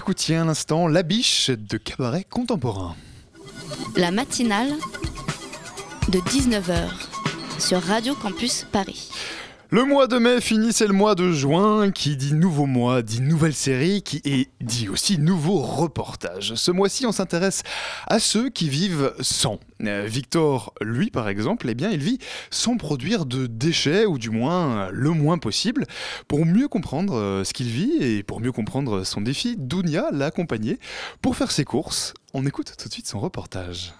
[0.07, 2.95] Écoutiez à l'instant La Biche de Cabaret Contemporain.
[3.97, 4.71] La matinale
[6.11, 6.91] de 19h
[7.59, 9.11] sur Radio Campus Paris.
[9.71, 11.91] Le mois de mai finit, c'est le mois de juin.
[11.91, 16.55] Qui dit nouveau mois dit nouvelle série, qui et dit aussi nouveau reportage.
[16.55, 17.63] Ce mois-ci, on s'intéresse
[18.07, 19.59] à ceux qui vivent sans.
[19.83, 22.19] Euh, Victor, lui par exemple, eh bien, il vit
[22.51, 25.87] sans produire de déchets, ou du moins euh, le moins possible.
[26.29, 30.27] Pour mieux comprendre euh, ce qu'il vit et pour mieux comprendre son défi, Dounia l'a
[30.27, 30.79] accompagné
[31.23, 32.13] pour faire ses courses.
[32.35, 33.95] On écoute tout de suite son reportage.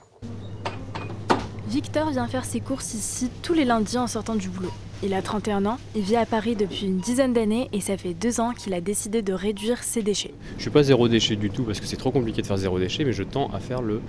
[1.69, 4.71] Victor vient faire ses courses ici tous les lundis en sortant du boulot.
[5.03, 8.15] Il a 31 ans, il vit à Paris depuis une dizaine d'années et ça fait
[8.15, 10.33] deux ans qu'il a décidé de réduire ses déchets.
[10.57, 12.79] Je suis pas zéro déchet du tout parce que c'est trop compliqué de faire zéro
[12.79, 14.01] déchet, mais je tends à faire le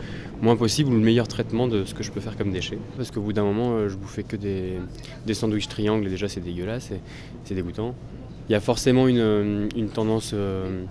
[0.41, 2.78] moins possible ou le meilleur traitement de ce que je peux faire comme déchet.
[2.96, 4.74] Parce qu'au bout d'un moment, euh, je bouffais que des,
[5.26, 7.02] des sandwichs triangles et déjà c'est dégueulasse et
[7.43, 7.96] c'est dégoûtant.
[8.48, 10.84] Il y a forcément une, une tendance euh,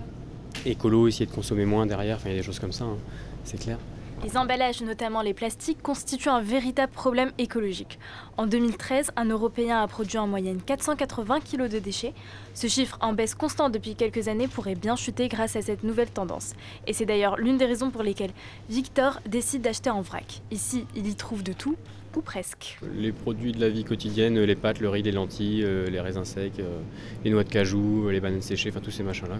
[0.65, 2.97] écolo, essayer de consommer moins derrière, enfin il y a des choses comme ça, hein,
[3.45, 3.79] c'est clair.
[4.23, 7.99] Les emballages, notamment les plastiques, constituent un véritable problème écologique.
[8.35, 12.13] En 2013, un Européen a produit en moyenne 480 kg de déchets.
[12.53, 16.09] Ce chiffre, en baisse constante depuis quelques années, pourrait bien chuter grâce à cette nouvelle
[16.09, 16.53] tendance.
[16.87, 18.33] Et c'est d'ailleurs l'une des raisons pour lesquelles
[18.69, 20.41] Victor décide d'acheter en vrac.
[20.49, 21.75] Ici, il y trouve de tout,
[22.15, 22.79] ou presque.
[22.95, 26.25] Les produits de la vie quotidienne, les pâtes, le riz, les lentilles, euh, les raisins
[26.25, 26.79] secs, euh,
[27.23, 29.37] les noix de cajou, les bananes séchées, enfin tous ces machins-là.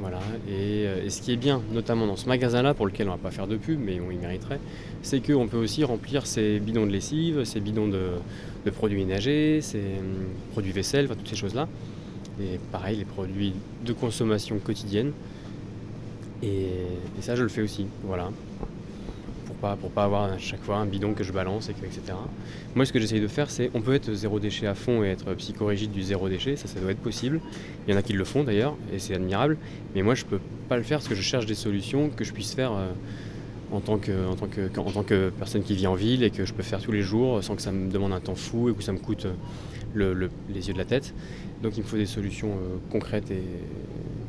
[0.00, 0.20] Voilà.
[0.48, 3.18] Et, euh, et ce qui est bien, notamment dans ce magasin-là, pour lequel on va
[3.18, 4.60] pas faire de pub, mais on y mériterait,
[5.02, 8.10] c'est qu'on peut aussi remplir ces bidons de lessive, ces bidons de,
[8.70, 11.68] produits ménagers, ces hum, produits vaisselle, enfin toutes ces choses-là.
[12.40, 15.12] Et pareil, les produits de consommation quotidienne.
[16.42, 16.66] Et,
[17.18, 17.86] et ça, je le fais aussi.
[18.04, 18.30] Voilà.
[19.60, 21.84] Pour pas, pour pas avoir à chaque fois un bidon que je balance, et que,
[21.84, 22.00] etc.
[22.76, 25.08] Moi, ce que j'essaye de faire, c'est on peut être zéro déchet à fond et
[25.08, 27.40] être psychorigide du zéro déchet, ça, ça doit être possible.
[27.86, 29.56] Il y en a qui le font d'ailleurs, et c'est admirable.
[29.96, 32.32] Mais moi, je peux pas le faire parce que je cherche des solutions que je
[32.32, 32.92] puisse faire euh,
[33.72, 37.02] en, tant que, personne qui vit en ville et que je peux faire tous les
[37.02, 39.32] jours sans que ça me demande un temps fou et que ça me coûte euh,
[39.94, 41.14] le- le- les yeux de la tête.
[41.64, 43.42] Donc, il me faut des solutions euh, concrètes et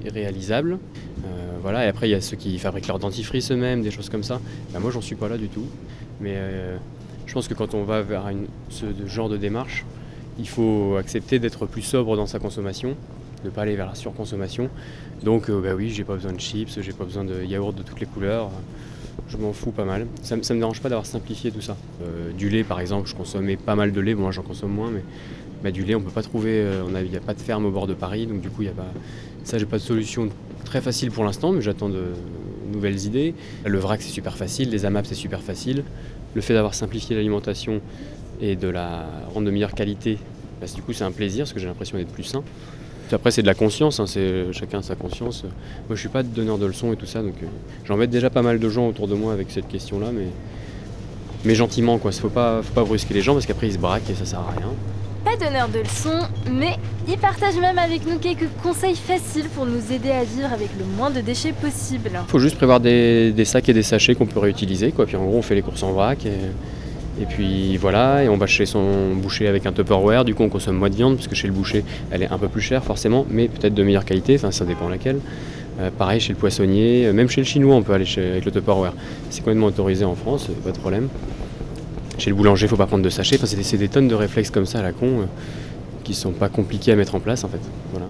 [0.08, 0.74] réalisables.
[1.26, 1.28] Euh,
[1.62, 1.86] voilà.
[1.86, 4.40] Et après, il y a ceux qui fabriquent leur dentifrice eux-mêmes, des choses comme ça.
[4.74, 5.66] Ben, moi, j'en suis pas là du tout.
[6.22, 6.78] Mais euh,
[7.26, 8.26] je pense que quand on va vers
[8.70, 9.86] ce genre de démarche,
[10.38, 12.96] il faut accepter d'être plus sobre dans sa consommation,
[13.44, 14.70] ne pas aller vers la surconsommation.
[15.24, 17.84] Donc, euh, bah oui, j'ai pas besoin de chips, j'ai pas besoin de yaourt de
[17.84, 18.50] toutes les couleurs.
[19.28, 20.08] Je m'en fous pas mal.
[20.24, 21.76] Ça, me- dérange pas d'avoir simplifié tout ça.
[22.02, 24.16] Euh, du lait, par exemple, je consommais pas mal de lait.
[24.16, 25.04] Moi, j'en consomme moins, mais
[25.62, 26.66] bah, du lait, on peut pas trouver.
[26.88, 28.70] Il n'y a pas de ferme au bord de Paris, donc du coup, il y
[28.70, 28.88] a pas.
[29.44, 30.30] Ça, j'ai pas de solution
[30.66, 32.04] très facile pour l'instant, mais j'attends de
[32.72, 33.34] nouvelles idées.
[33.66, 34.70] Le vrac, c'est super facile.
[34.70, 35.84] Les AMAP, c'est super facile.
[36.36, 37.82] Le fait d'avoir simplifié l'alimentation
[38.42, 40.18] et de la rendre de meilleure qualité,
[40.62, 42.44] bah, du coup, c'est un plaisir parce que j'ai l'impression d'être plus sain.
[43.12, 45.44] Après, c'est de la conscience, hein, c'est chacun sa conscience.
[45.44, 47.48] Moi, je suis pas donneur de leçons et tout ça, donc euh,
[47.86, 50.28] j'embête déjà pas mal de gens autour de moi avec cette question-là, mais,
[51.44, 52.12] mais gentiment, quoi.
[52.12, 54.40] Faut pas, faut pas brusquer les gens parce qu'après ils se braquent et ça sert
[54.40, 54.72] à rien.
[55.24, 56.76] Pas donneur de leçons, mais
[57.08, 60.86] il partage même avec nous quelques conseils faciles pour nous aider à vivre avec le
[60.98, 62.10] moins de déchets possible.
[62.28, 65.06] Faut juste prévoir des, sacs et des sachets qu'on peut réutiliser, quoi.
[65.06, 68.38] Puis en gros, on fait les courses en vrac et, et puis voilà, et on
[68.38, 70.24] va chez son boucher avec un Tupperware.
[70.24, 72.38] Du coup, on consomme moins de viande parce que chez le boucher, elle est un
[72.38, 74.36] peu plus chère forcément, mais peut-être de meilleure qualité.
[74.36, 75.20] Enfin, ça dépend laquelle.
[75.82, 78.46] Euh, pareil chez le poissonnier, euh, même chez le chinois, on peut aller chez- avec
[78.46, 78.94] le Tupperware.
[79.30, 81.08] C'est complètement autorisé en France, euh, pas de problème.
[82.20, 83.38] Chez le boulanger, faut pas prendre de sachets.
[83.38, 85.26] Enfin, c'est des, c'est des tonnes de réflexes comme ça à la con euh,
[86.04, 87.62] qui sont pas compliqués à mettre en place en fait.
[87.92, 88.08] Voilà.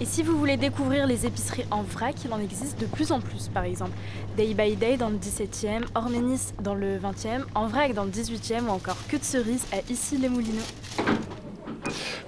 [0.00, 3.20] Et si vous voulez découvrir les épiceries en vrac, il en existe de plus en
[3.20, 3.48] plus.
[3.52, 3.90] Par exemple,
[4.36, 8.62] Day by Day dans le 17e, Orménis dans le 20e, en vrac dans le 18e
[8.66, 10.62] ou encore Que de cerises à Issy-les-Moulineaux.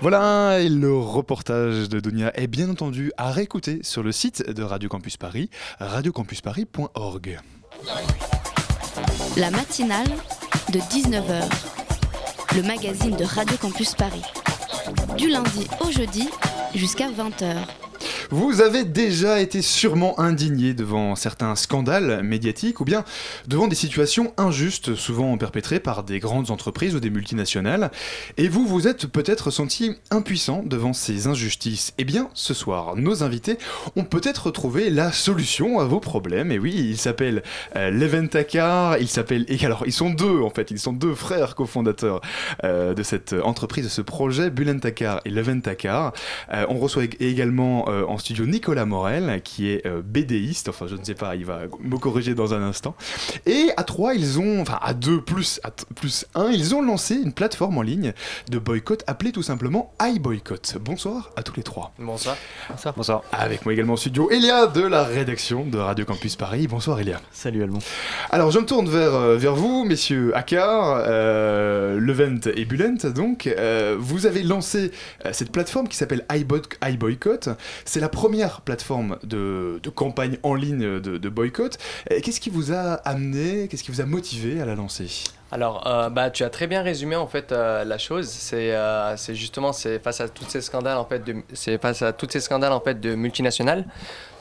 [0.00, 4.62] Voilà, et le reportage de Dunia est bien entendu à réécouter sur le site de
[4.62, 5.48] Radio Campus Paris,
[5.78, 7.38] radiocampusparis.org.
[9.36, 10.08] La matinale
[10.68, 11.42] de 19h,
[12.54, 14.22] le magazine de Radio Campus Paris.
[15.16, 16.28] Du lundi au jeudi
[16.74, 17.56] jusqu'à 20h.
[18.32, 23.04] Vous avez déjà été sûrement indigné devant certains scandales médiatiques ou bien
[23.48, 27.90] devant des situations injustes, souvent perpétrées par des grandes entreprises ou des multinationales,
[28.36, 31.92] et vous vous êtes peut-être senti impuissant devant ces injustices.
[31.98, 33.58] Eh bien, ce soir, nos invités
[33.96, 36.52] ont peut-être trouvé la solution à vos problèmes.
[36.52, 37.42] Et oui, ils s'appellent
[37.74, 39.46] euh, Leventacar, ils s'appellent...
[39.64, 42.20] Alors, ils sont deux en fait, ils sont deux frères cofondateurs
[42.62, 46.12] euh, de cette entreprise, de ce projet, Bulentakar et Leventacar.
[46.52, 50.86] Euh, on reçoit ég- également euh, en studio Nicolas Morel, qui est euh, BDiste, enfin
[50.86, 52.94] je ne sais pas, il va me corriger dans un instant.
[53.46, 56.82] Et à trois, ils ont, enfin à deux plus, à t- plus un, ils ont
[56.82, 58.12] lancé une plateforme en ligne
[58.50, 60.76] de boycott appelée tout simplement iBoycott.
[60.80, 61.92] Bonsoir à tous les trois.
[61.98, 62.36] Bonsoir.
[62.68, 62.94] Bonsoir.
[62.96, 63.22] Bonsoir.
[63.32, 66.66] Avec moi également en studio, Elia de la rédaction de Radio Campus Paris.
[66.68, 67.20] Bonsoir Elia.
[67.32, 67.78] Salut Alban.
[68.30, 72.98] Alors je me tourne vers, euh, vers vous, messieurs Akar, euh, Levent et Bulent.
[73.14, 74.90] Donc, euh, vous avez lancé
[75.24, 77.48] euh, cette plateforme qui s'appelle iBoycott.
[77.84, 81.78] C'est la première plateforme de, campagne en ligne de, boycott.
[82.08, 85.24] Qu'est-ce qui vous a amené, qu'est-ce qui vous a motivé à la lancer?
[85.52, 88.28] Alors, euh, bah, tu as très bien résumé en fait euh, la chose.
[88.28, 92.12] C'est euh, justement c'est face à tous ces scandales en fait de c'est face à
[92.12, 93.84] tous ces scandales en fait de multinationales.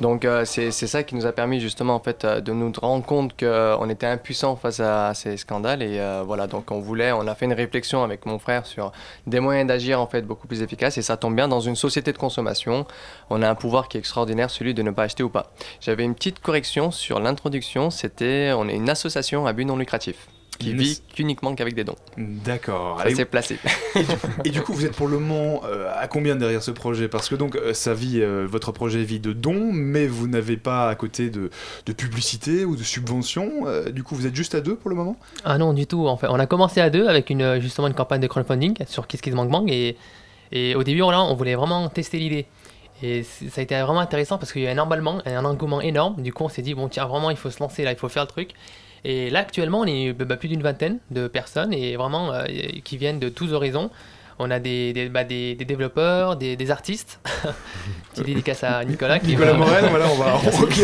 [0.01, 3.38] Donc euh, c'est ça qui nous a permis justement en fait de nous rendre compte
[3.39, 7.45] qu'on était impuissant face à ces scandales et voilà donc on voulait on a fait
[7.45, 8.91] une réflexion avec mon frère sur
[9.28, 12.14] des moyens d'agir en fait beaucoup plus efficaces et ça tombe bien dans une société
[12.14, 12.86] de consommation.
[13.30, 15.51] On a un pouvoir qui est extraordinaire, celui de ne pas acheter ou pas.
[15.82, 17.89] J'avais une petite correction sur l'introduction.
[17.89, 20.28] C'était on est une association à but non lucratif
[20.60, 21.95] qui vit qu'uniquement qu'avec des dons.
[22.18, 22.97] D'accord.
[22.97, 23.57] Ça Allez, s'est placé.
[24.45, 27.07] Et du coup, vous êtes pour le moment euh, à combien derrière ce projet?
[27.07, 30.57] Parce que donc, euh, ça vit, euh, votre projet vit de dons, mais vous n'avez
[30.57, 31.49] pas à côté de,
[31.86, 33.64] de publicité ou de subventions.
[33.66, 35.16] Euh, du coup, vous êtes juste à deux pour le moment?
[35.45, 36.07] Ah non, du tout.
[36.07, 39.07] En fait, on a commencé à deux avec une, justement une campagne de crowdfunding sur
[39.07, 39.72] Kiss Kiss Bang Bang.
[39.72, 39.95] Et,
[40.51, 42.45] et au début, on, là, on voulait vraiment tester l'idée.
[43.01, 46.22] Et ça a été vraiment intéressant parce qu'il y a un emballement, un engouement énorme.
[46.22, 48.10] Du coup, on s'est dit, bon, tiens, vraiment, il faut se lancer là, il faut
[48.10, 48.51] faire le truc.
[49.05, 52.45] Et là, actuellement, on est bah, plus d'une vingtaine de personnes et vraiment euh,
[52.83, 53.89] qui viennent de tous horizons.
[54.39, 57.19] On a des, des, bah, des, des développeurs, des, des artistes.
[58.13, 59.19] Petite dédicace à Nicolas.
[59.19, 60.39] Qui Nicolas Morel, voilà, on va,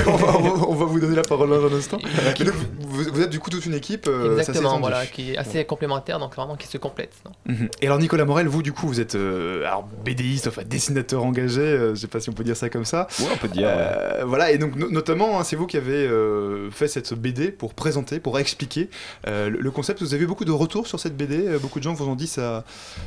[0.07, 0.37] on, va,
[0.67, 1.97] on vous donner la parole dans un instant.
[1.97, 5.65] Donc, vous, vous êtes du coup toute une équipe, euh, Exactement, voilà, qui est assez
[5.65, 7.13] complémentaire, donc vraiment qui se complète.
[7.25, 7.69] non Mhm.
[7.81, 11.61] Et alors Nicolas Morel, vous du coup vous êtes euh, alors BDiste, enfin dessinateur engagé,
[11.61, 13.07] euh, je sais pas si on peut dire ça comme ça.
[13.19, 15.93] Ouais, on peut dire, Euh, Voilà, et donc no- notamment hein, c'est vous qui avez
[16.07, 18.89] euh, fait cette BD pour présenter, pour expliquer
[19.27, 20.01] euh, le, le concept.
[20.01, 22.27] Vous avez eu beaucoup de retours sur cette BD, beaucoup de gens vous ont dit
[22.27, 22.63] ça,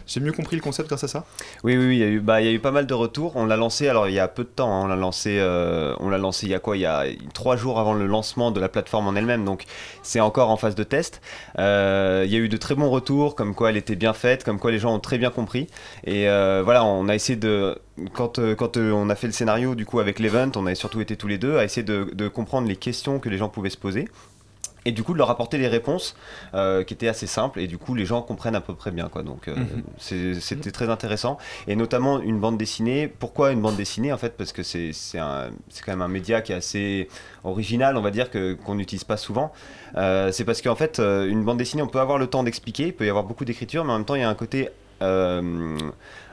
[0.06, 1.24] j'ai mieux compris le concept grâce à ça?
[1.64, 3.32] Oui, oui, il y, a eu, bah, il y a eu pas mal de retours.
[3.34, 5.96] On l'a lancé, alors il y a peu de temps, hein, on l'a lancé, euh,
[5.98, 6.76] on l'a lancé il y a quoi?
[6.76, 9.64] Il y a trois jours avant le lancement de la plateforme en elle-même, donc
[10.04, 11.20] c'est encore en phase de test.
[11.58, 14.44] Euh, il y a eu de très bons retours, comme quoi elle était bien faite,
[14.44, 15.66] comme quoi les gens ont très bien compris.
[16.04, 17.76] Et euh, voilà, on a essayé de.
[18.12, 21.16] Quand, quand on a fait le scénario du coup avec l'event, on a surtout été
[21.16, 24.06] tous les deux à essayer de comprendre les questions que les gens pouvaient se poser.
[24.88, 26.16] Et du coup, de leur apporter les réponses
[26.54, 29.08] euh, qui étaient assez simples, et du coup, les gens comprennent à peu près bien.
[29.10, 29.22] Quoi.
[29.22, 29.82] Donc, euh, Mhm.
[30.40, 31.36] c'était très intéressant.
[31.66, 33.06] Et notamment une bande dessinée.
[33.06, 36.08] Pourquoi une bande dessinée En fait, parce que c'est c'est un- c'est quand même un
[36.08, 37.08] média qui est assez
[37.44, 39.52] original, on va dire, que- qu'on n'utilise pas souvent.
[39.96, 42.94] Euh, c'est parce qu'en fait, une bande dessinée, on peut avoir le temps d'expliquer, il
[42.94, 44.70] peut y avoir beaucoup d'écriture, mais en même temps, il y a un côté.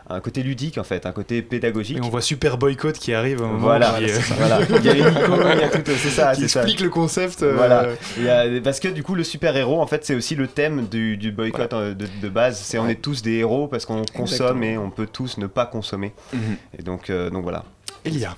[0.08, 1.98] Un côté ludique en fait, un côté pédagogique.
[1.98, 3.42] Et on voit Super Boycott qui arrive.
[3.42, 4.60] à un moment Voilà, qui, euh, voilà.
[4.80, 6.62] Il y a les Nico, il y a tout, c'est ça, qui c'est ça.
[6.62, 7.42] explique le concept.
[7.44, 7.88] euh, Voilà.
[8.18, 10.86] Il y a- parce que du coup, le super-héros, en fait, c'est aussi le thème
[10.88, 12.60] du, du boycott euh, de, de base.
[12.60, 15.66] C'est on est tous des héros parce qu'on consomme et on peut tous ne pas
[15.66, 16.14] consommer.
[16.34, 16.40] Mhm.
[16.80, 17.64] Et donc, euh, donc voilà.
[18.06, 18.36] Elia.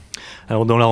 [0.47, 0.87] Alors dans la,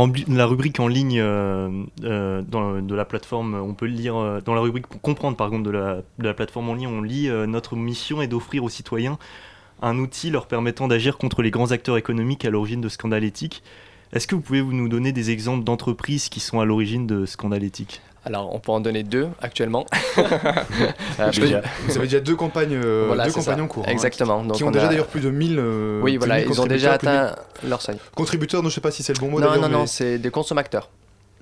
[0.46, 1.70] rubrique en ligne euh,
[2.04, 5.50] euh, dans- de la plateforme, on peut lire euh, dans la rubrique pour comprendre par
[5.50, 8.66] contre de la, de la plateforme en ligne, on lit euh, notre mission est d'offrir
[8.66, 9.18] aux citoyens
[9.82, 13.62] un outil leur permettant d'agir contre les grands acteurs économiques à l'origine de scandales éthiques.
[14.14, 17.26] Est-ce que vous pouvez vous nous donner des exemples d'entreprises qui sont à l'origine de
[17.26, 18.02] scandales éthiques?
[18.24, 19.86] Alors, on peut en donner deux actuellement.
[21.20, 21.32] Euh,
[21.88, 23.64] vous avez déjà deux campagnes, euh, Voilà, deux c'est campagnes ça.
[23.64, 23.84] en cours.
[23.88, 24.42] hein, Exactement.
[24.42, 25.58] qui- Donc qui ont on déjà a- d'ailleurs plus de 1000.
[25.58, 27.98] euh, Oui, voilà, 1000 ils ont déjà atteint leur seuil.
[28.16, 30.18] Contributeurs, non, je sais pas si c'est le bon mot Non, non, non, mais- c'est
[30.20, 30.90] des consommateurs.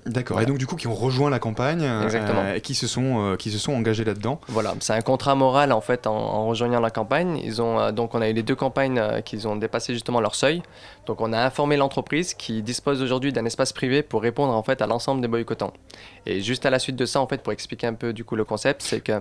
[0.06, 0.40] D'accord.
[0.40, 3.36] Et donc du coup, qui ont rejoint la campagne, euh, et qui se sont, euh,
[3.36, 4.38] qui se sont engagés là-dedans.
[4.48, 7.40] Voilà, c'est un contrat moral en fait en, en rejoignant la campagne.
[7.42, 10.20] Ils ont euh, donc on a eu les deux campagnes euh, qui ont dépassé justement
[10.20, 10.62] leur seuil.
[11.06, 14.82] Donc on a informé l'entreprise qui dispose aujourd'hui d'un espace privé pour répondre en fait
[14.82, 15.72] à l'ensemble des boycottants.
[16.26, 18.36] Et juste à la suite de ça en fait pour expliquer un peu du coup
[18.36, 19.12] le concept, c'est que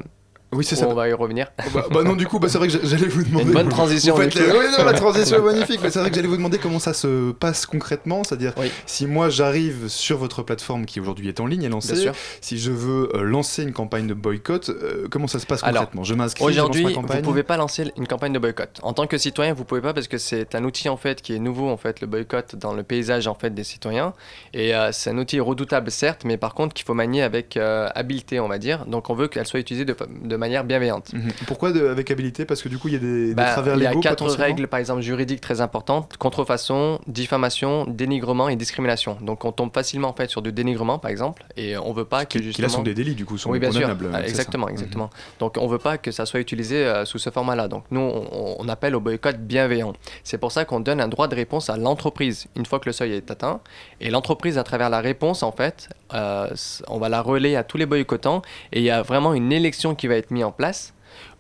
[0.53, 0.87] Oui, c'est Oh, ça.
[0.87, 1.51] On va y revenir.
[1.73, 3.45] Bah, bah non, du coup, bah, c'est vrai que j'allais vous demander.
[3.45, 4.51] Une bonne transition, Vous faites les-.
[4.51, 5.79] Oui, non, la transition est magnifique.
[5.83, 8.23] Mais c'est vrai que j'allais vous demander comment ça se passe concrètement.
[8.23, 8.53] C'est-à-dire,
[8.85, 12.09] si moi j'arrive sur votre plateforme qui aujourd'hui est en ligne et lancée,
[12.41, 15.81] si je veux euh, lancer une campagne de boycott, euh, comment ça se passe Alors,
[15.83, 16.03] concrètement?
[16.03, 17.21] Je m'inscris, je lance Aujourd'hui, ma vous campagne.
[17.21, 18.79] pouvez pas lancer une campagne de boycott.
[18.83, 21.33] En tant que citoyen, vous pouvez pas parce que c'est un outil en fait qui
[21.35, 24.13] est nouveau en fait le boycott dans le paysage en fait des citoyens
[24.53, 28.39] et euh, c'est un outil redoutable certes, mais par contre qu'il faut manier avec habileté
[28.39, 28.85] on va dire.
[28.85, 31.13] Donc on veut qu'elle soit utilisée de, de manière bienveillante.
[31.13, 31.31] Mhm.
[31.47, 32.45] Pourquoi de- avec habilité?
[32.45, 34.25] Parce que du coup, il y a des, des Bah, travers il y a quatre
[34.35, 39.17] règles, par exemple, juridiques très importantes contrefaçon, diffamation, dénigrement et discrimination.
[39.21, 42.25] Donc, on tombe facilement en fait sur du dénigrement, par exemple, et on veut pas
[42.25, 43.89] que Qui- là sont des délits, du coup, sont oui, bien sûr.
[44.13, 44.21] Ah.
[44.23, 44.71] Exactement, Mhm.
[44.73, 45.09] exactement.
[45.39, 47.67] Donc, on veut pas que ça soit utilisé euh, sous ce format-là.
[47.67, 49.93] Donc, nous, on, on appelle au boycott bienveillant.
[50.23, 52.93] C'est pour ça qu'on donne un droit de réponse à l'entreprise une fois que le
[52.93, 53.59] seuil est atteint.
[54.01, 56.49] Et l'entreprise, à travers la réponse, en fait, euh,
[56.87, 58.41] on va la relayer à tous les boycottants.
[58.71, 60.93] Et il y a vraiment une élection qui va être mise en place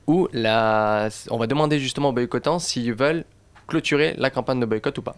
[0.07, 3.25] où la, on va demander justement aux boycottants s'ils veulent
[3.67, 5.15] clôturer la campagne de boycott ou pas.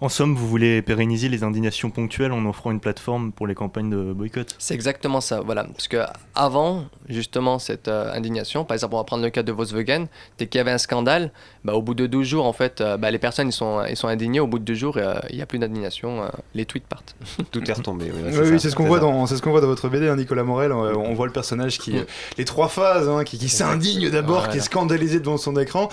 [0.00, 3.90] En somme, vous voulez pérenniser les indignations ponctuelles en offrant une plateforme pour les campagnes
[3.90, 5.64] de boycott C'est exactement ça, voilà.
[5.64, 5.98] Parce que
[6.34, 10.06] avant justement cette euh, indignation, par exemple, on va prendre le cas de Volkswagen,
[10.38, 11.30] dès qu'il y avait un scandale,
[11.64, 13.96] bah, au bout de 12 jours, en fait, euh, bah, les personnes ils sont, ils
[13.96, 14.40] sont indignées.
[14.40, 17.14] Au bout de deux jours, euh, il n'y a plus d'indignation, euh, les tweets partent.
[17.50, 18.10] Tout est retombé.
[18.14, 20.08] Oui, Oui, oui, c'est ce qu'on voit dans, c'est ce qu'on voit dans votre BD,
[20.08, 20.72] hein, Nicolas Morel.
[20.72, 22.04] On, on voit le personnage qui, euh,
[22.38, 24.52] les trois phases, hein, qui, qui s'indigne d'abord, Voilà.
[24.52, 25.88] qui est scandalisé devant son écran,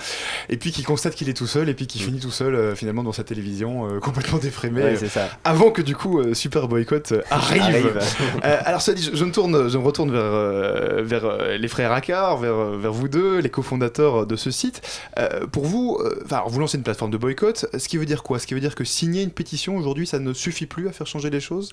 [0.48, 2.74] et puis qui constate qu'il est tout seul, et puis qui finit tout seul euh,
[2.74, 4.82] finalement dans sa télévision, euh, complètement défrémé.
[4.82, 5.28] Ouais, euh, ça.
[5.44, 7.62] Avant que du coup euh, Super Boycott euh, arrive.
[7.62, 7.98] Arrive.
[8.44, 11.56] Euh, alors ça dit, je, je me tourne, je me retourne vers euh, vers euh,
[11.56, 14.80] les frères Accard, vers euh, vers vous deux, les cofondateurs de ce site.
[15.18, 17.66] Euh, pour vous, euh, enfin, vous lancez une plateforme de boycott.
[17.76, 18.38] Ce qui veut dire quoi?
[18.38, 21.06] Ce qui veut dire que signer une pétition aujourd'hui, ça ne suffit plus à faire
[21.06, 21.72] changer les choses?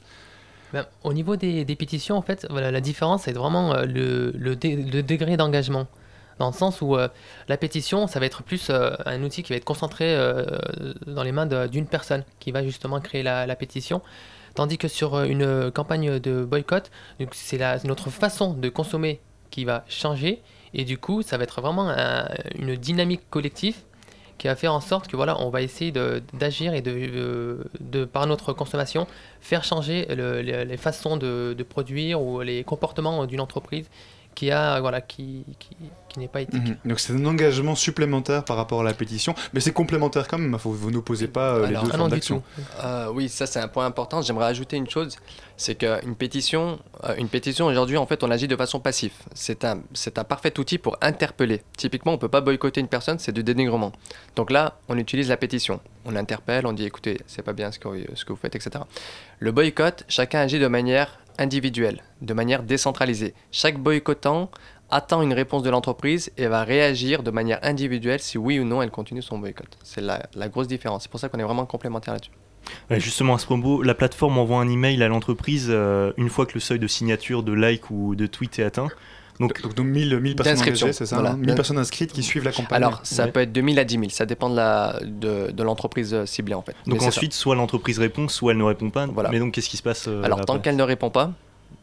[0.74, 4.32] Ben, au niveau des, des pétitions, en fait, voilà, la différence, c'est vraiment euh, le,
[4.38, 5.88] le, dé- le degré d'engagement.
[6.40, 7.10] Dans le sens où euh,
[7.50, 10.46] la pétition, ça va être plus euh, un outil qui va être concentré euh,
[11.06, 14.02] dans les mains d'une personne qui va justement créer la, pétition.
[14.56, 16.90] Tandis que sur une campagne de boycott,
[17.32, 19.20] c'est notre façon de consommer
[19.52, 20.42] qui va changer.
[20.74, 22.28] Et du coup, ça va être vraiment un-
[22.58, 23.76] une dynamique collective
[24.38, 28.26] qui va faire en sorte que voilà, on va essayer d'agir et de, de, par
[28.26, 29.06] notre consommation,
[29.42, 33.90] faire changer le- le- les façons de, de produire ou les comportements d'une entreprise
[34.36, 35.76] qui a voilà qui, qui,
[36.10, 36.64] qui n'est pas éthique.
[36.64, 36.78] Mhm.
[36.86, 40.58] Donc c'est un engagement supplémentaire par rapport à la pétition, mais c'est complémentaire quand même.
[40.58, 42.44] Faut, vous n'opposez pas euh, les Alors, deux ah formes d'action.
[42.84, 44.22] Euh, oui, ça c'est un point important.
[44.22, 45.18] J'aimerais ajouter une chose,
[45.58, 49.12] c'est qu'une pétition, euh, une pétition aujourd'hui, en fait, on agit de façon passive.
[49.34, 51.62] C'est un, c'est un parfait outil pour interpeller.
[51.78, 53.92] Typiquement, on peut pas boycotter une personne, c'est du dénigrement.
[54.36, 55.80] Donc là, on utilise la pétition.
[56.06, 58.84] On interpelle, on dit, écoutez, c'est pas bien ce que, ce que vous faites, etc.
[59.40, 63.34] Le boycott, chacun agit de manière individuelle, de manière décentralisée.
[63.52, 64.52] Chaque boycottant
[64.92, 68.82] attend une réponse de l'entreprise et va réagir de manière individuelle si oui ou non
[68.82, 69.78] elle continue son boycott.
[69.84, 71.04] C'est la, grosse différence.
[71.04, 72.32] C'est pour ça qu'on est vraiment complémentaires là-dessus.
[72.90, 76.46] Ouais, justement, à ce propos, la plateforme envoie un email à l'entreprise euh, une fois
[76.46, 78.90] que le seuil de signature, de like ou de tweet est atteint.
[79.40, 81.32] Donc, donc, 1000, 1000 personnes engagées, c'est ça voilà.
[81.32, 82.76] hein 1000 personnes inscrites qui suivent la campagne.
[82.76, 86.14] Alors, ça peut être 2000 à 10 000, ça dépend de la- de, de l'entreprise
[86.14, 86.76] euh, ciblée en fait.
[86.86, 89.06] donc Mais ensuite, soit l'entreprise répond, soit elle ne répond pas.
[89.06, 89.30] Voilà.
[89.30, 90.24] Mais donc, qu'est-ce qui se passe euh.
[90.24, 91.32] Alors, tant qu'elle ne répond pas,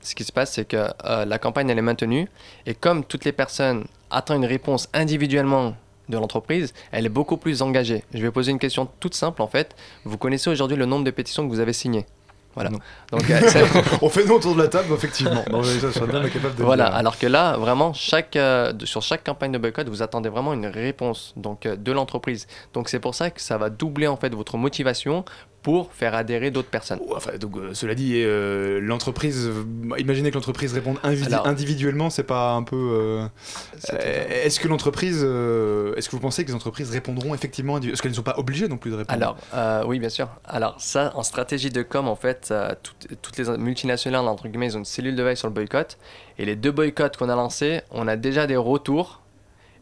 [0.02, 2.28] ce qui se passe, c'est que euh, la campagne elle est maintenue
[2.66, 5.74] et comme toutes les personnes attendent une réponse individuellement
[6.08, 8.04] de l'entreprise, elle est beaucoup plus engagée.
[8.14, 9.74] Je vais poser une question toute simple en fait.
[10.04, 12.06] Vous connaissez aujourd'hui le nombre de pétitions que vous avez signées?
[12.56, 12.70] Voilà.
[12.70, 13.40] Donc, euh,
[14.02, 15.44] On fait non autour de la table, effectivement.
[15.50, 16.94] Non, ça, bien de voilà, dire.
[16.94, 20.66] alors que là, vraiment, chaque, euh, sur chaque campagne de boycott, vous attendez vraiment une
[20.66, 22.46] réponse donc, euh, de l'entreprise.
[22.72, 25.26] Donc c'est pour ça que ça va doubler en fait votre motivation
[25.66, 27.00] pour faire adhérer d'autres personnes.
[27.10, 29.50] Enfin, donc, euh, cela dit, euh, l'entreprise,
[29.98, 32.76] imaginez que l'entreprise réponde Alors- individuellement, c'est pas un peu.
[32.76, 33.26] euh,
[34.44, 38.16] est-ce que l'entreprise, est-ce que vous pensez que les entreprises répondront effectivement Est-ce qu'elles ne
[38.16, 40.28] sont pas obligées non plus de répondre Alors, oui, bien sûr.
[40.44, 42.54] Alors, ça, en stratégie de com, en fait,
[42.84, 45.98] toutes, toutes les multinationales, entre guillemets, ils ont une cellule de veille sur le boycott.
[46.38, 49.20] Et les deux boycotts qu'on a lancés, on a déjà des retours.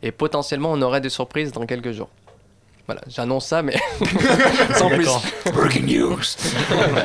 [0.03, 2.09] Et potentiellement, on aurait des surprises dans quelques jours.
[2.87, 3.77] Voilà, j'annonce ça, mais
[4.75, 5.09] sans plus.
[5.53, 6.19] Breaking news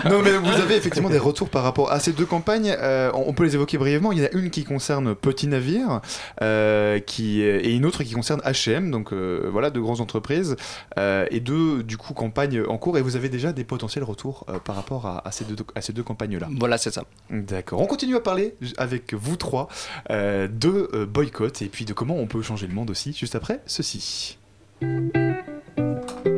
[0.10, 2.76] Non, mais vous avez effectivement des retours par rapport à ces deux campagnes.
[2.80, 4.12] Euh, on peut les évoquer brièvement.
[4.12, 6.02] Il y en a une qui concerne Petit Navire
[6.42, 10.56] euh, qui, et une autre qui concerne HM, donc euh, voilà, deux grandes entreprises.
[10.98, 12.98] Euh, et deux, du coup, campagnes en cours.
[12.98, 15.82] Et vous avez déjà des potentiels retours euh, par rapport à, à ces deux, à
[15.82, 16.50] ces deux campagnes-là.
[16.60, 17.04] Voilà, c'est ça.
[17.30, 17.80] D'accord.
[17.82, 19.70] On continue à parler avec vous trois
[20.10, 23.36] euh, de euh, boycott et puis de comment on peut changer le monde aussi, juste
[23.36, 24.38] après ceci.
[25.80, 26.29] Thank you.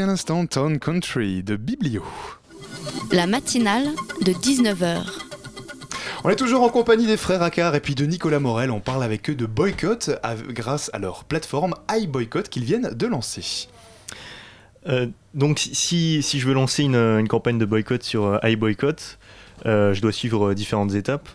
[0.00, 2.02] À l'instant Town Country de Biblio.
[3.12, 3.84] La matinale
[4.22, 5.02] de 19h.
[6.24, 8.70] On est toujours en compagnie des frères Accard et puis de Nicolas Morel.
[8.70, 10.10] On parle avec eux de boycott
[10.48, 13.68] grâce à leur plateforme iBoycott qu'ils viennent de lancer.
[14.88, 19.18] Euh, donc si, si je veux lancer une, une campagne de boycott sur euh, iBoycott,
[19.66, 21.28] euh, je dois suivre euh, différentes étapes.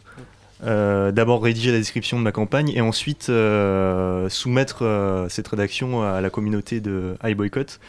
[0.63, 6.01] Euh, D'abord rédiger la description de ma campagne et ensuite euh, soumettre euh, cette rédaction
[6.01, 7.79] à la communauté de iBoycott.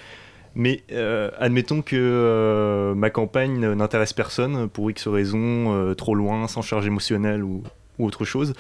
[0.59, 6.49] Mais euh, admettons que euh, ma campagne n'intéresse personne pour X raisons, euh, trop loin,
[6.49, 7.63] sans charge émotionnelle ou,
[8.01, 8.53] autre chose.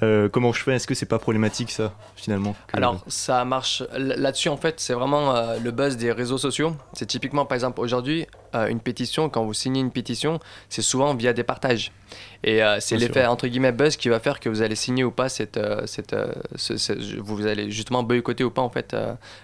[0.00, 0.74] Comment je fais?
[0.74, 5.34] Est-ce que c'est pas problématique ça finalement Alors, ça marche là-dessus, en fait, c'est vraiment
[5.62, 6.74] le buzz des réseaux sociaux.
[6.94, 11.14] C'est typiquement, par exemple, aujourd'hui, euh, une pétition, quand vous signez une pétition, c'est souvent
[11.14, 11.92] via des partages.
[12.44, 15.10] Et euh, c'est l'effet, entre guillemets, buzz qui va faire que vous allez signer ou
[15.12, 15.56] pas cette.
[15.56, 16.14] euh, cette
[16.56, 18.94] ce- ce- vous allez justement boycotter ou pas, en fait,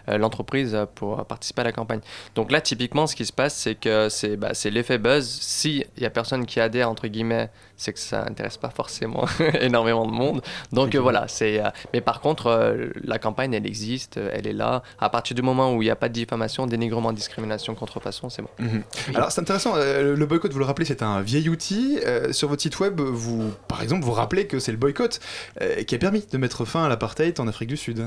[0.07, 2.01] l'entreprise pour participer à la campagne.
[2.35, 5.27] Donc là, typiquement, ce qui se passe, c'est que c'est bah, c'est l'effet buzz.
[5.41, 9.25] S'il y a personne qui adhère, entre guillemets, c'est que ça intéresse pas forcément
[9.61, 10.43] énormément de monde.
[10.73, 11.63] Donc voilà, c'est.
[11.93, 14.83] mais par contre, la campagne, elle existe, elle est là.
[14.99, 18.43] À partir du moment où il n'y a pas de diffamation, dénigrement, discrimination, contrefaçon, c'est
[18.43, 18.49] bon.
[18.59, 18.83] Mhm.
[19.15, 21.99] Alors c'est intéressant, euh, le boycott, vous le rappelez, c'est un vieil outil.
[22.07, 25.21] Euh, sur votre site web, vous, par exemple, vous rappelez que c'est le boycott
[25.61, 28.07] euh, qui a permis de mettre fin à l'apartheid en Afrique du Sud.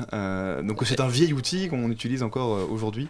[0.64, 3.08] Donc c'est un vieil outil qu'on utilise encore aujourd'hui.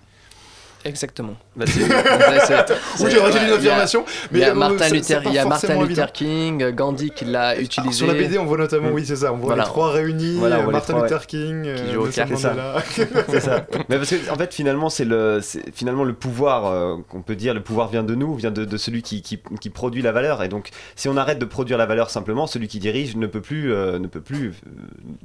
[0.85, 1.35] Exactement.
[1.55, 1.85] Bah, c'est- c'est-
[3.03, 4.89] Oui, j'ai rajouté ouais, une affirmation, Il y a, il y a mais, euh, Martin
[4.89, 6.11] Luther, il y a Martin Luther.
[6.11, 7.93] King, euh, Gandhi qui l'a utilisé.
[7.93, 8.93] Sur la BD, on voit notamment, Mm.
[8.93, 9.63] oui, c'est ça, on voit Voilà.
[9.63, 11.25] les trois réunis, Voilà, on euh, voit les Martin trois, Luther ouais.
[11.27, 12.31] King, euh, Qui joue Nelson cartes.
[12.31, 12.75] Mandela.
[13.29, 13.65] c'est ça.
[13.89, 17.35] Mais parce que en fait finalement c'est le c'est- finalement le pouvoir euh, qu'on peut
[17.35, 20.11] dire le pouvoir vient de nous vient de, de celui qui, qui, qui produit la
[20.11, 23.27] valeur et donc si on arrête de produire la valeur simplement celui qui dirige ne
[23.27, 24.69] peut plus euh, ne peut plus euh,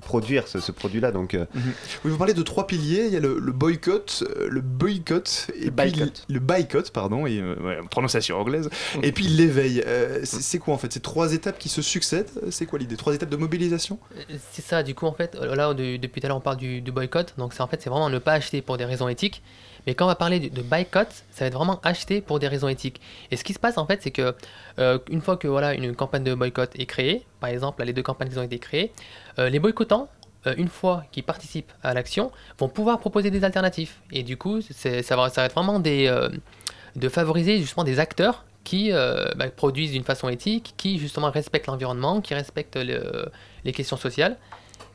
[0.01, 1.63] produire ce, ce produit là donc euh, Mhm.
[2.05, 3.05] Oui, vous parlez de trois piliers.
[3.07, 7.27] Il y a le, le boycott, euh, le boycott boycott, et puis le boycott, pardon,
[7.27, 8.69] et, euh, ouais, prononciation anglaise,
[9.03, 9.83] et puis l'éveil.
[9.87, 10.93] Euh, c'est c'est quoi en fait?
[10.93, 12.31] C'est trois étapes qui se succèdent?
[12.51, 12.97] C'est quoi l'idée?
[12.97, 13.99] Trois étapes de mobilisation?
[14.53, 16.57] C'est ça, du coup, en fait, euh, là, de- depuis tout à l'heure, on parle
[16.57, 17.35] du, du boycott.
[17.39, 19.43] Donc, c'est en fait, c'est vraiment ne pas acheter pour des raisons éthiques.
[19.87, 22.67] Mais quand on va parler de, boycott, ça va être vraiment acheter pour des raisons
[22.69, 23.01] éthiques.
[23.31, 24.35] Et ce qui se passe, en fait, c'est que
[24.81, 27.93] euh, une fois que voilà, une campagne de boycott est créée, par exemple, là, les
[27.93, 28.93] deux campagnes qui ont été créées,
[29.39, 30.16] euh, les boycottants, euh,
[30.57, 33.93] une fois qu'ils participent à l'action, vont pouvoir proposer des alternatives.
[34.13, 36.29] Et du coup, ça va, être vraiment euh,
[36.95, 41.69] de favoriser justement des acteurs qui euh, bah, produisent d'une façon éthique, qui justement respectent
[41.69, 43.31] l'environnement, qui respectent le-
[43.65, 44.37] les questions sociales.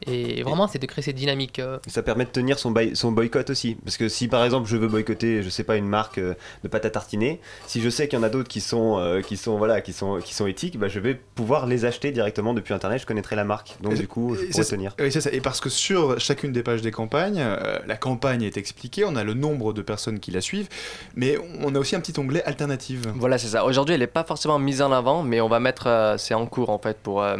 [0.07, 1.59] Et vraiment, c'est de créer cette dynamique.
[1.59, 3.75] euh, Ça permet de tenir son, boy- son boycott aussi.
[3.83, 6.33] Parce que si par exemple je veux boycotter, je sais pas, une marque euh,
[6.63, 9.21] de pâte à tartiner, si je sais qu'il y en a d'autres qui sont, euh,
[9.21, 12.53] qui sont, voilà, qui sont, qui sont éthiques, bah, je vais pouvoir les acheter directement
[12.53, 13.75] depuis internet, je connaîtrai la marque.
[13.81, 14.95] Donc Et- du coup, je et pourrais tenir.
[14.99, 15.31] oui, c'est ça.
[15.31, 19.15] Et parce que sur chacune des pages des campagnes, euh, la campagne est expliquée, on
[19.15, 20.67] a le nombre de personnes qui la suivent,
[21.15, 23.11] mais on a aussi un petit onglet alternative.
[23.15, 23.65] Voilà, c'est ça.
[23.65, 26.45] Aujourd'hui, elle n'est pas forcément mise en avant, mais on va mettre, euh, c'est en
[26.47, 27.35] cours en fait, pour euh,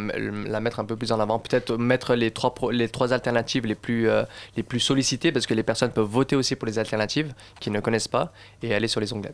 [0.48, 1.40] la mettre un peu plus en avant.
[1.40, 4.24] Peut-être mettre les trois, les trois alternatives les plus, euh,
[4.58, 7.80] les plus sollicitées, parce que les personnes peuvent voter aussi pour les alternatives qu'ils ne
[7.80, 8.32] connaissent pas
[8.64, 9.34] et aller sur les onglets.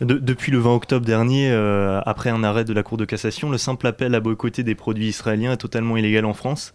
[0.00, 3.50] De- depuis le 20 octobre dernier, euh, après un arrêt de la Cour de cassation,
[3.50, 6.74] le simple appel à boycotter des produits israéliens est totalement illégal en France.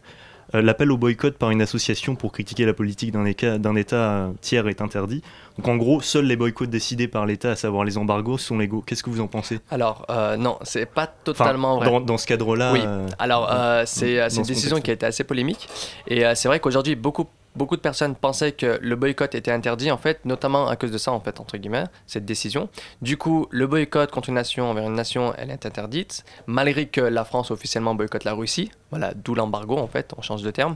[0.56, 4.68] Euh, L'appel au boycott par une association pour critiquer la politique d'un éca- État tiers
[4.68, 5.22] est interdit.
[5.58, 8.84] Donc en gros, seuls les boycotts décidés par l'État, à savoir les embargos, sont légaux.
[8.86, 9.60] Qu'est-ce que vous en pensez?
[9.72, 11.12] Alors, euh, non, c'est pas Enfin,
[11.46, 11.90] totalement vrai.
[11.90, 12.72] dans, dans ce cadre-là.
[12.74, 15.68] Oui, euh, alors euh, c'est une ce décision qui a été assez polémique.
[16.08, 17.26] Et euh, c'est vrai qu'aujourd'hui, beaucoup,
[17.56, 20.98] beaucoup de personnes pensaient que le boycott était interdit, en fait, notamment à cause de
[20.98, 22.70] ça, en fait, entre guillemets, cette décision.
[23.02, 27.02] Du coup, le boycott contre une nation envers une nation, elle est interdite, malgré que
[27.02, 28.72] la France officiellement boycotte la Russie.
[28.92, 30.76] Voilà, d'où l'embargo, en fait, on change de terme.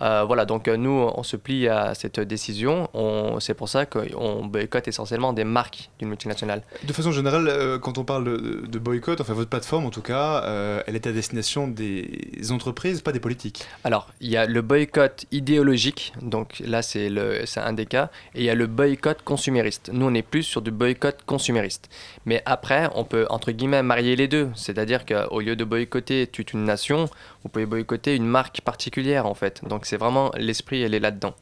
[0.00, 2.88] Euh, voilà, donc euh, nous, on se plie à cette décision.
[2.94, 6.62] On- C'est pour ça qu'on boycotte essentiellement des marques d'une multinationale.
[6.84, 10.02] De façon générale, euh, quand on parle de, de boycott, enfin votre plateforme en tout
[10.02, 13.64] cas, euh, elle est à destination des entreprises, pas des politiques.
[13.84, 17.10] Alors, il y a le boycott idéologique, donc là c'est
[17.56, 19.90] un des cas, et il y a le boycott consumériste.
[19.92, 21.88] Nous on est plus sur du boycott consumériste.
[22.26, 26.52] Mais après, on peut entre guillemets marier les deux, c'est-à-dire qu'au lieu de boycotter toute
[26.52, 27.08] une nation,
[27.42, 29.62] vous pouvez boycotter une marque particulière en fait.
[29.66, 31.34] Donc c'est vraiment l'esprit, elle est là-dedans.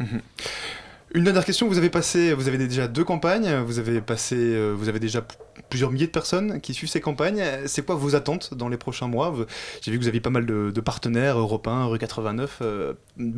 [0.00, 0.20] Mhm.
[1.14, 4.72] Une dernière question, vous avez passé, vous avez déjà deux campagnes, vous avez passé, euh,
[4.72, 5.22] vous avez déjà
[5.72, 7.42] plusieurs milliers de personnes qui suivent ces campagnes.
[7.64, 9.34] C'est quoi vos attentes dans les prochains mois?
[9.80, 12.92] J'ai vu que vous aviez pas mal de, de partenaires européens, Rue 89, euh,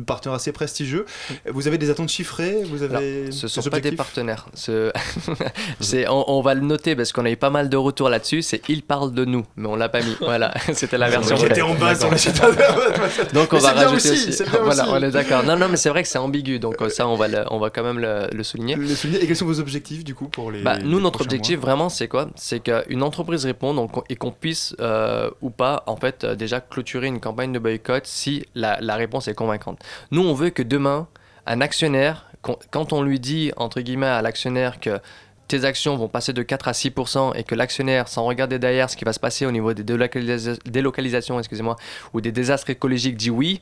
[0.05, 1.05] partenaires assez prestigieux.
[1.49, 2.63] Vous avez des attentes chiffrées?
[2.65, 4.47] Vous avez Alors, ce sont des pas des partenaires.
[4.53, 4.91] Ce-
[6.09, 8.41] on, on va le noter parce qu'on a eu pas mal de retours là-dessus.
[8.41, 10.15] C'est ils parlent de nous, mais on l'a pas mis.
[10.19, 11.37] Voilà, c'était la version.
[11.37, 12.09] Qui était en bas sur.
[12.09, 14.43] Donc on Mais va rajouter aussi, aussi.
[14.61, 15.43] voilà, on est d'accord.
[15.43, 17.59] Non, non, mais c'est vrai que c'est ambigu, donc euh, ça on va, le- on
[17.59, 18.75] va quand même le, le souligner.
[18.75, 19.23] Le souligner.
[19.23, 21.65] Et quels sont vos objectifs du coup pour les Bah, nous, les notre objectif mois?
[21.67, 22.24] vraiment, c'est quoi?
[22.35, 26.59] C'est qu'une entreprise réponde donc, et qu'on puisse euh, ou pas, en fait, euh, déjà
[26.59, 29.79] clôturer une campagne de boycott si la, la réponse est convaincante.
[30.11, 31.07] Nous, on veut que demain,
[31.45, 32.29] un actionnaire,
[32.71, 34.99] quand on lui dit, entre guillemets, à l'actionnaire que
[35.47, 38.97] tes actions vont passer de 4 à 6% et que l'actionnaire, sans regarder derrière ce
[38.97, 41.75] qui va se passer au niveau des délocalisa- délocalisations, excusez-moi,
[42.13, 43.61] ou des désastres écologiques, dit oui,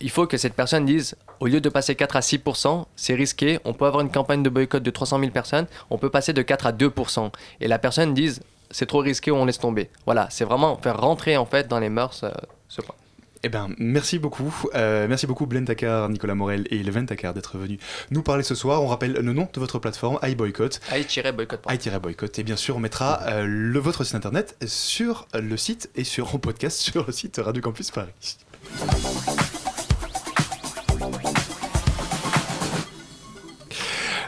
[0.00, 3.58] il faut que cette personne dise, au lieu de passer 4 à 6%, c'est risqué,
[3.64, 6.42] on peut avoir une campagne de boycott de 300 000 personnes, on peut passer de
[6.42, 7.30] 4 à 2%.
[7.60, 8.40] Et la personne dise,
[8.70, 9.90] c'est trop risqué, on laisse tomber.
[10.04, 12.30] Voilà, c'est vraiment faire rentrer en fait dans les mœurs euh,
[12.68, 12.94] ce point.
[13.42, 14.54] Eh ben, merci beaucoup.
[14.74, 17.78] Euh, merci beaucoup, Blaine Takar, Nicolas Morel et Leven Takar d'être venus
[18.10, 18.82] nous parler ce soir.
[18.82, 20.80] On rappelle le nom de votre plateforme, iBoycott.
[20.92, 21.60] i-boycott.
[21.70, 22.38] i-boycott.
[22.38, 26.34] Et bien sûr, on mettra euh, le, votre site internet sur le site et sur
[26.34, 28.38] en podcast sur le site Radio Campus Paris.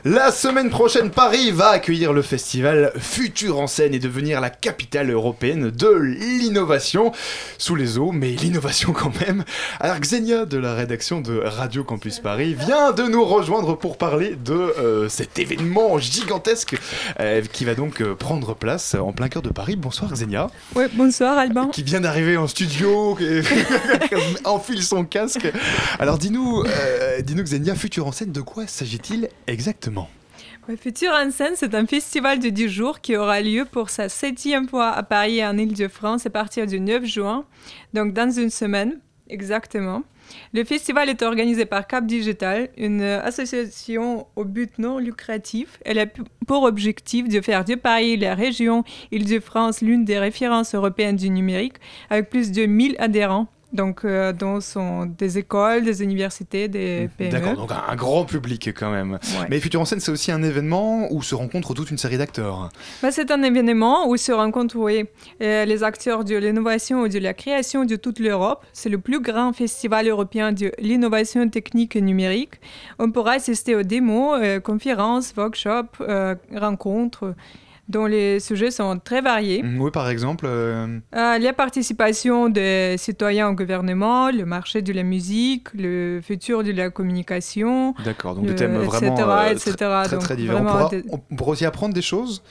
[0.07, 5.11] La semaine prochaine, Paris va accueillir le festival Futur en scène et devenir la capitale
[5.11, 7.13] européenne de l'innovation
[7.59, 9.45] sous les eaux, mais l'innovation quand même.
[9.79, 14.37] Alors Xenia de la rédaction de Radio Campus Paris vient de nous rejoindre pour parler
[14.43, 16.77] de euh, cet événement gigantesque
[17.21, 19.77] euh, qui va donc euh, prendre place en plein cœur de Paris.
[19.77, 20.51] Bonsoir Xenia.
[20.75, 21.69] Ouais, bonsoir Alban.
[21.69, 23.19] Qui vient d'arriver en studio,
[24.45, 25.47] enfile son casque.
[25.99, 26.65] Alors dis-nous,
[27.23, 29.90] dis-nous Xenia, Futur en scène, de quoi s'agit-il exactement?
[30.69, 34.69] Ouais, Futur en c'est un festival de 10 jours qui aura lieu pour sa septième
[34.69, 37.45] fois à Paris et en Ile-de-France à partir du 9 juin,
[37.95, 40.03] donc dans une semaine exactement.
[40.53, 45.79] Le festival est organisé par Cap Digital, une association au but non lucratif.
[45.85, 46.07] Elle a
[46.47, 51.75] pour objectif de faire de Paris la région Île-de-France l'une des références européennes du numérique,
[52.11, 57.31] avec plus de 1000 adhérents Donc, euh, dont sont des écoles, des universités, des PME.
[57.31, 59.13] D'accord, donc un, un grand public quand même.
[59.13, 59.47] Ouais.
[59.49, 62.69] Mais Futur en scène, c'est aussi un événement où se rencontrent toute une série d'acteurs.
[63.03, 65.05] Bah, c'est un événement où se rencontrent oui,
[65.41, 68.65] euh, les acteurs de l'innovation et de la création de toute l'Europe.
[68.73, 72.55] C'est le plus grand festival européen de l'innovation technique et numérique.
[72.99, 77.35] On pourra assister aux démos, euh, conférences, workshops, euh, rencontres,
[77.91, 79.63] dont les sujets sont très variés.
[79.79, 80.47] Oui, par exemple.
[80.49, 86.63] euh, Euh, la participation des citoyens au gouvernement, le marché de la musique, le futur
[86.63, 87.95] de la communication.
[88.05, 89.75] D'accord, donc le- des thèmes vraiment etc., euh, etc.
[90.05, 90.57] très, très, divers.
[90.61, 92.43] On pourra, des- on pourra aussi apprendre des choses?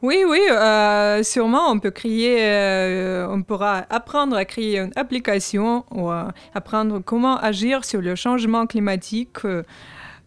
[0.00, 5.84] Oui, oui, euh, sûrement on peut créer, euh, on pourra apprendre à créer une application
[5.92, 9.36] ou euh, apprendre comment agir sur le changement climatique.
[9.44, 9.62] Euh,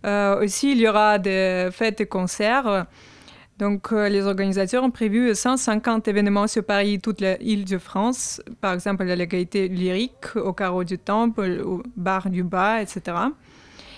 [0.06, 2.86] euh, aussi, il y aura des fêtes et concerts.
[3.58, 8.42] Donc, euh, les organisateurs ont prévu 150 événements sur Paris, toute l'île de France.
[8.60, 13.16] Par exemple, la Gaieté lyrique, au Carreau du Temple, au Bar du Bas, etc.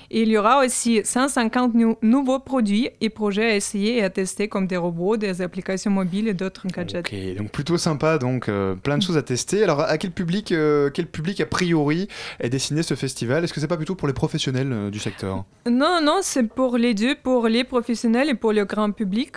[0.09, 4.47] Il y aura aussi 150 nou- nouveaux produits et projets à essayer et à tester,
[4.47, 7.07] comme des robots, des applications mobiles et d'autres gadgets.
[7.11, 9.63] Ok, donc plutôt sympa, donc euh, plein de choses à tester.
[9.63, 12.07] Alors, à quel public, euh, quel public a priori
[12.39, 13.43] est destiné ce festival?
[13.43, 15.43] Est-ce que c'est pas plutôt pour les professionnels euh, du secteur?
[15.69, 19.31] Non, non, c'est pour les deux, pour les professionnels et pour le grand public.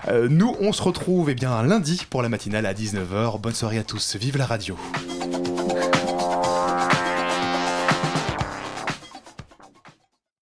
[0.09, 3.39] Euh, nous, on se retrouve eh bien lundi pour la matinale à 19h.
[3.39, 4.77] Bonne soirée à tous, vive la radio.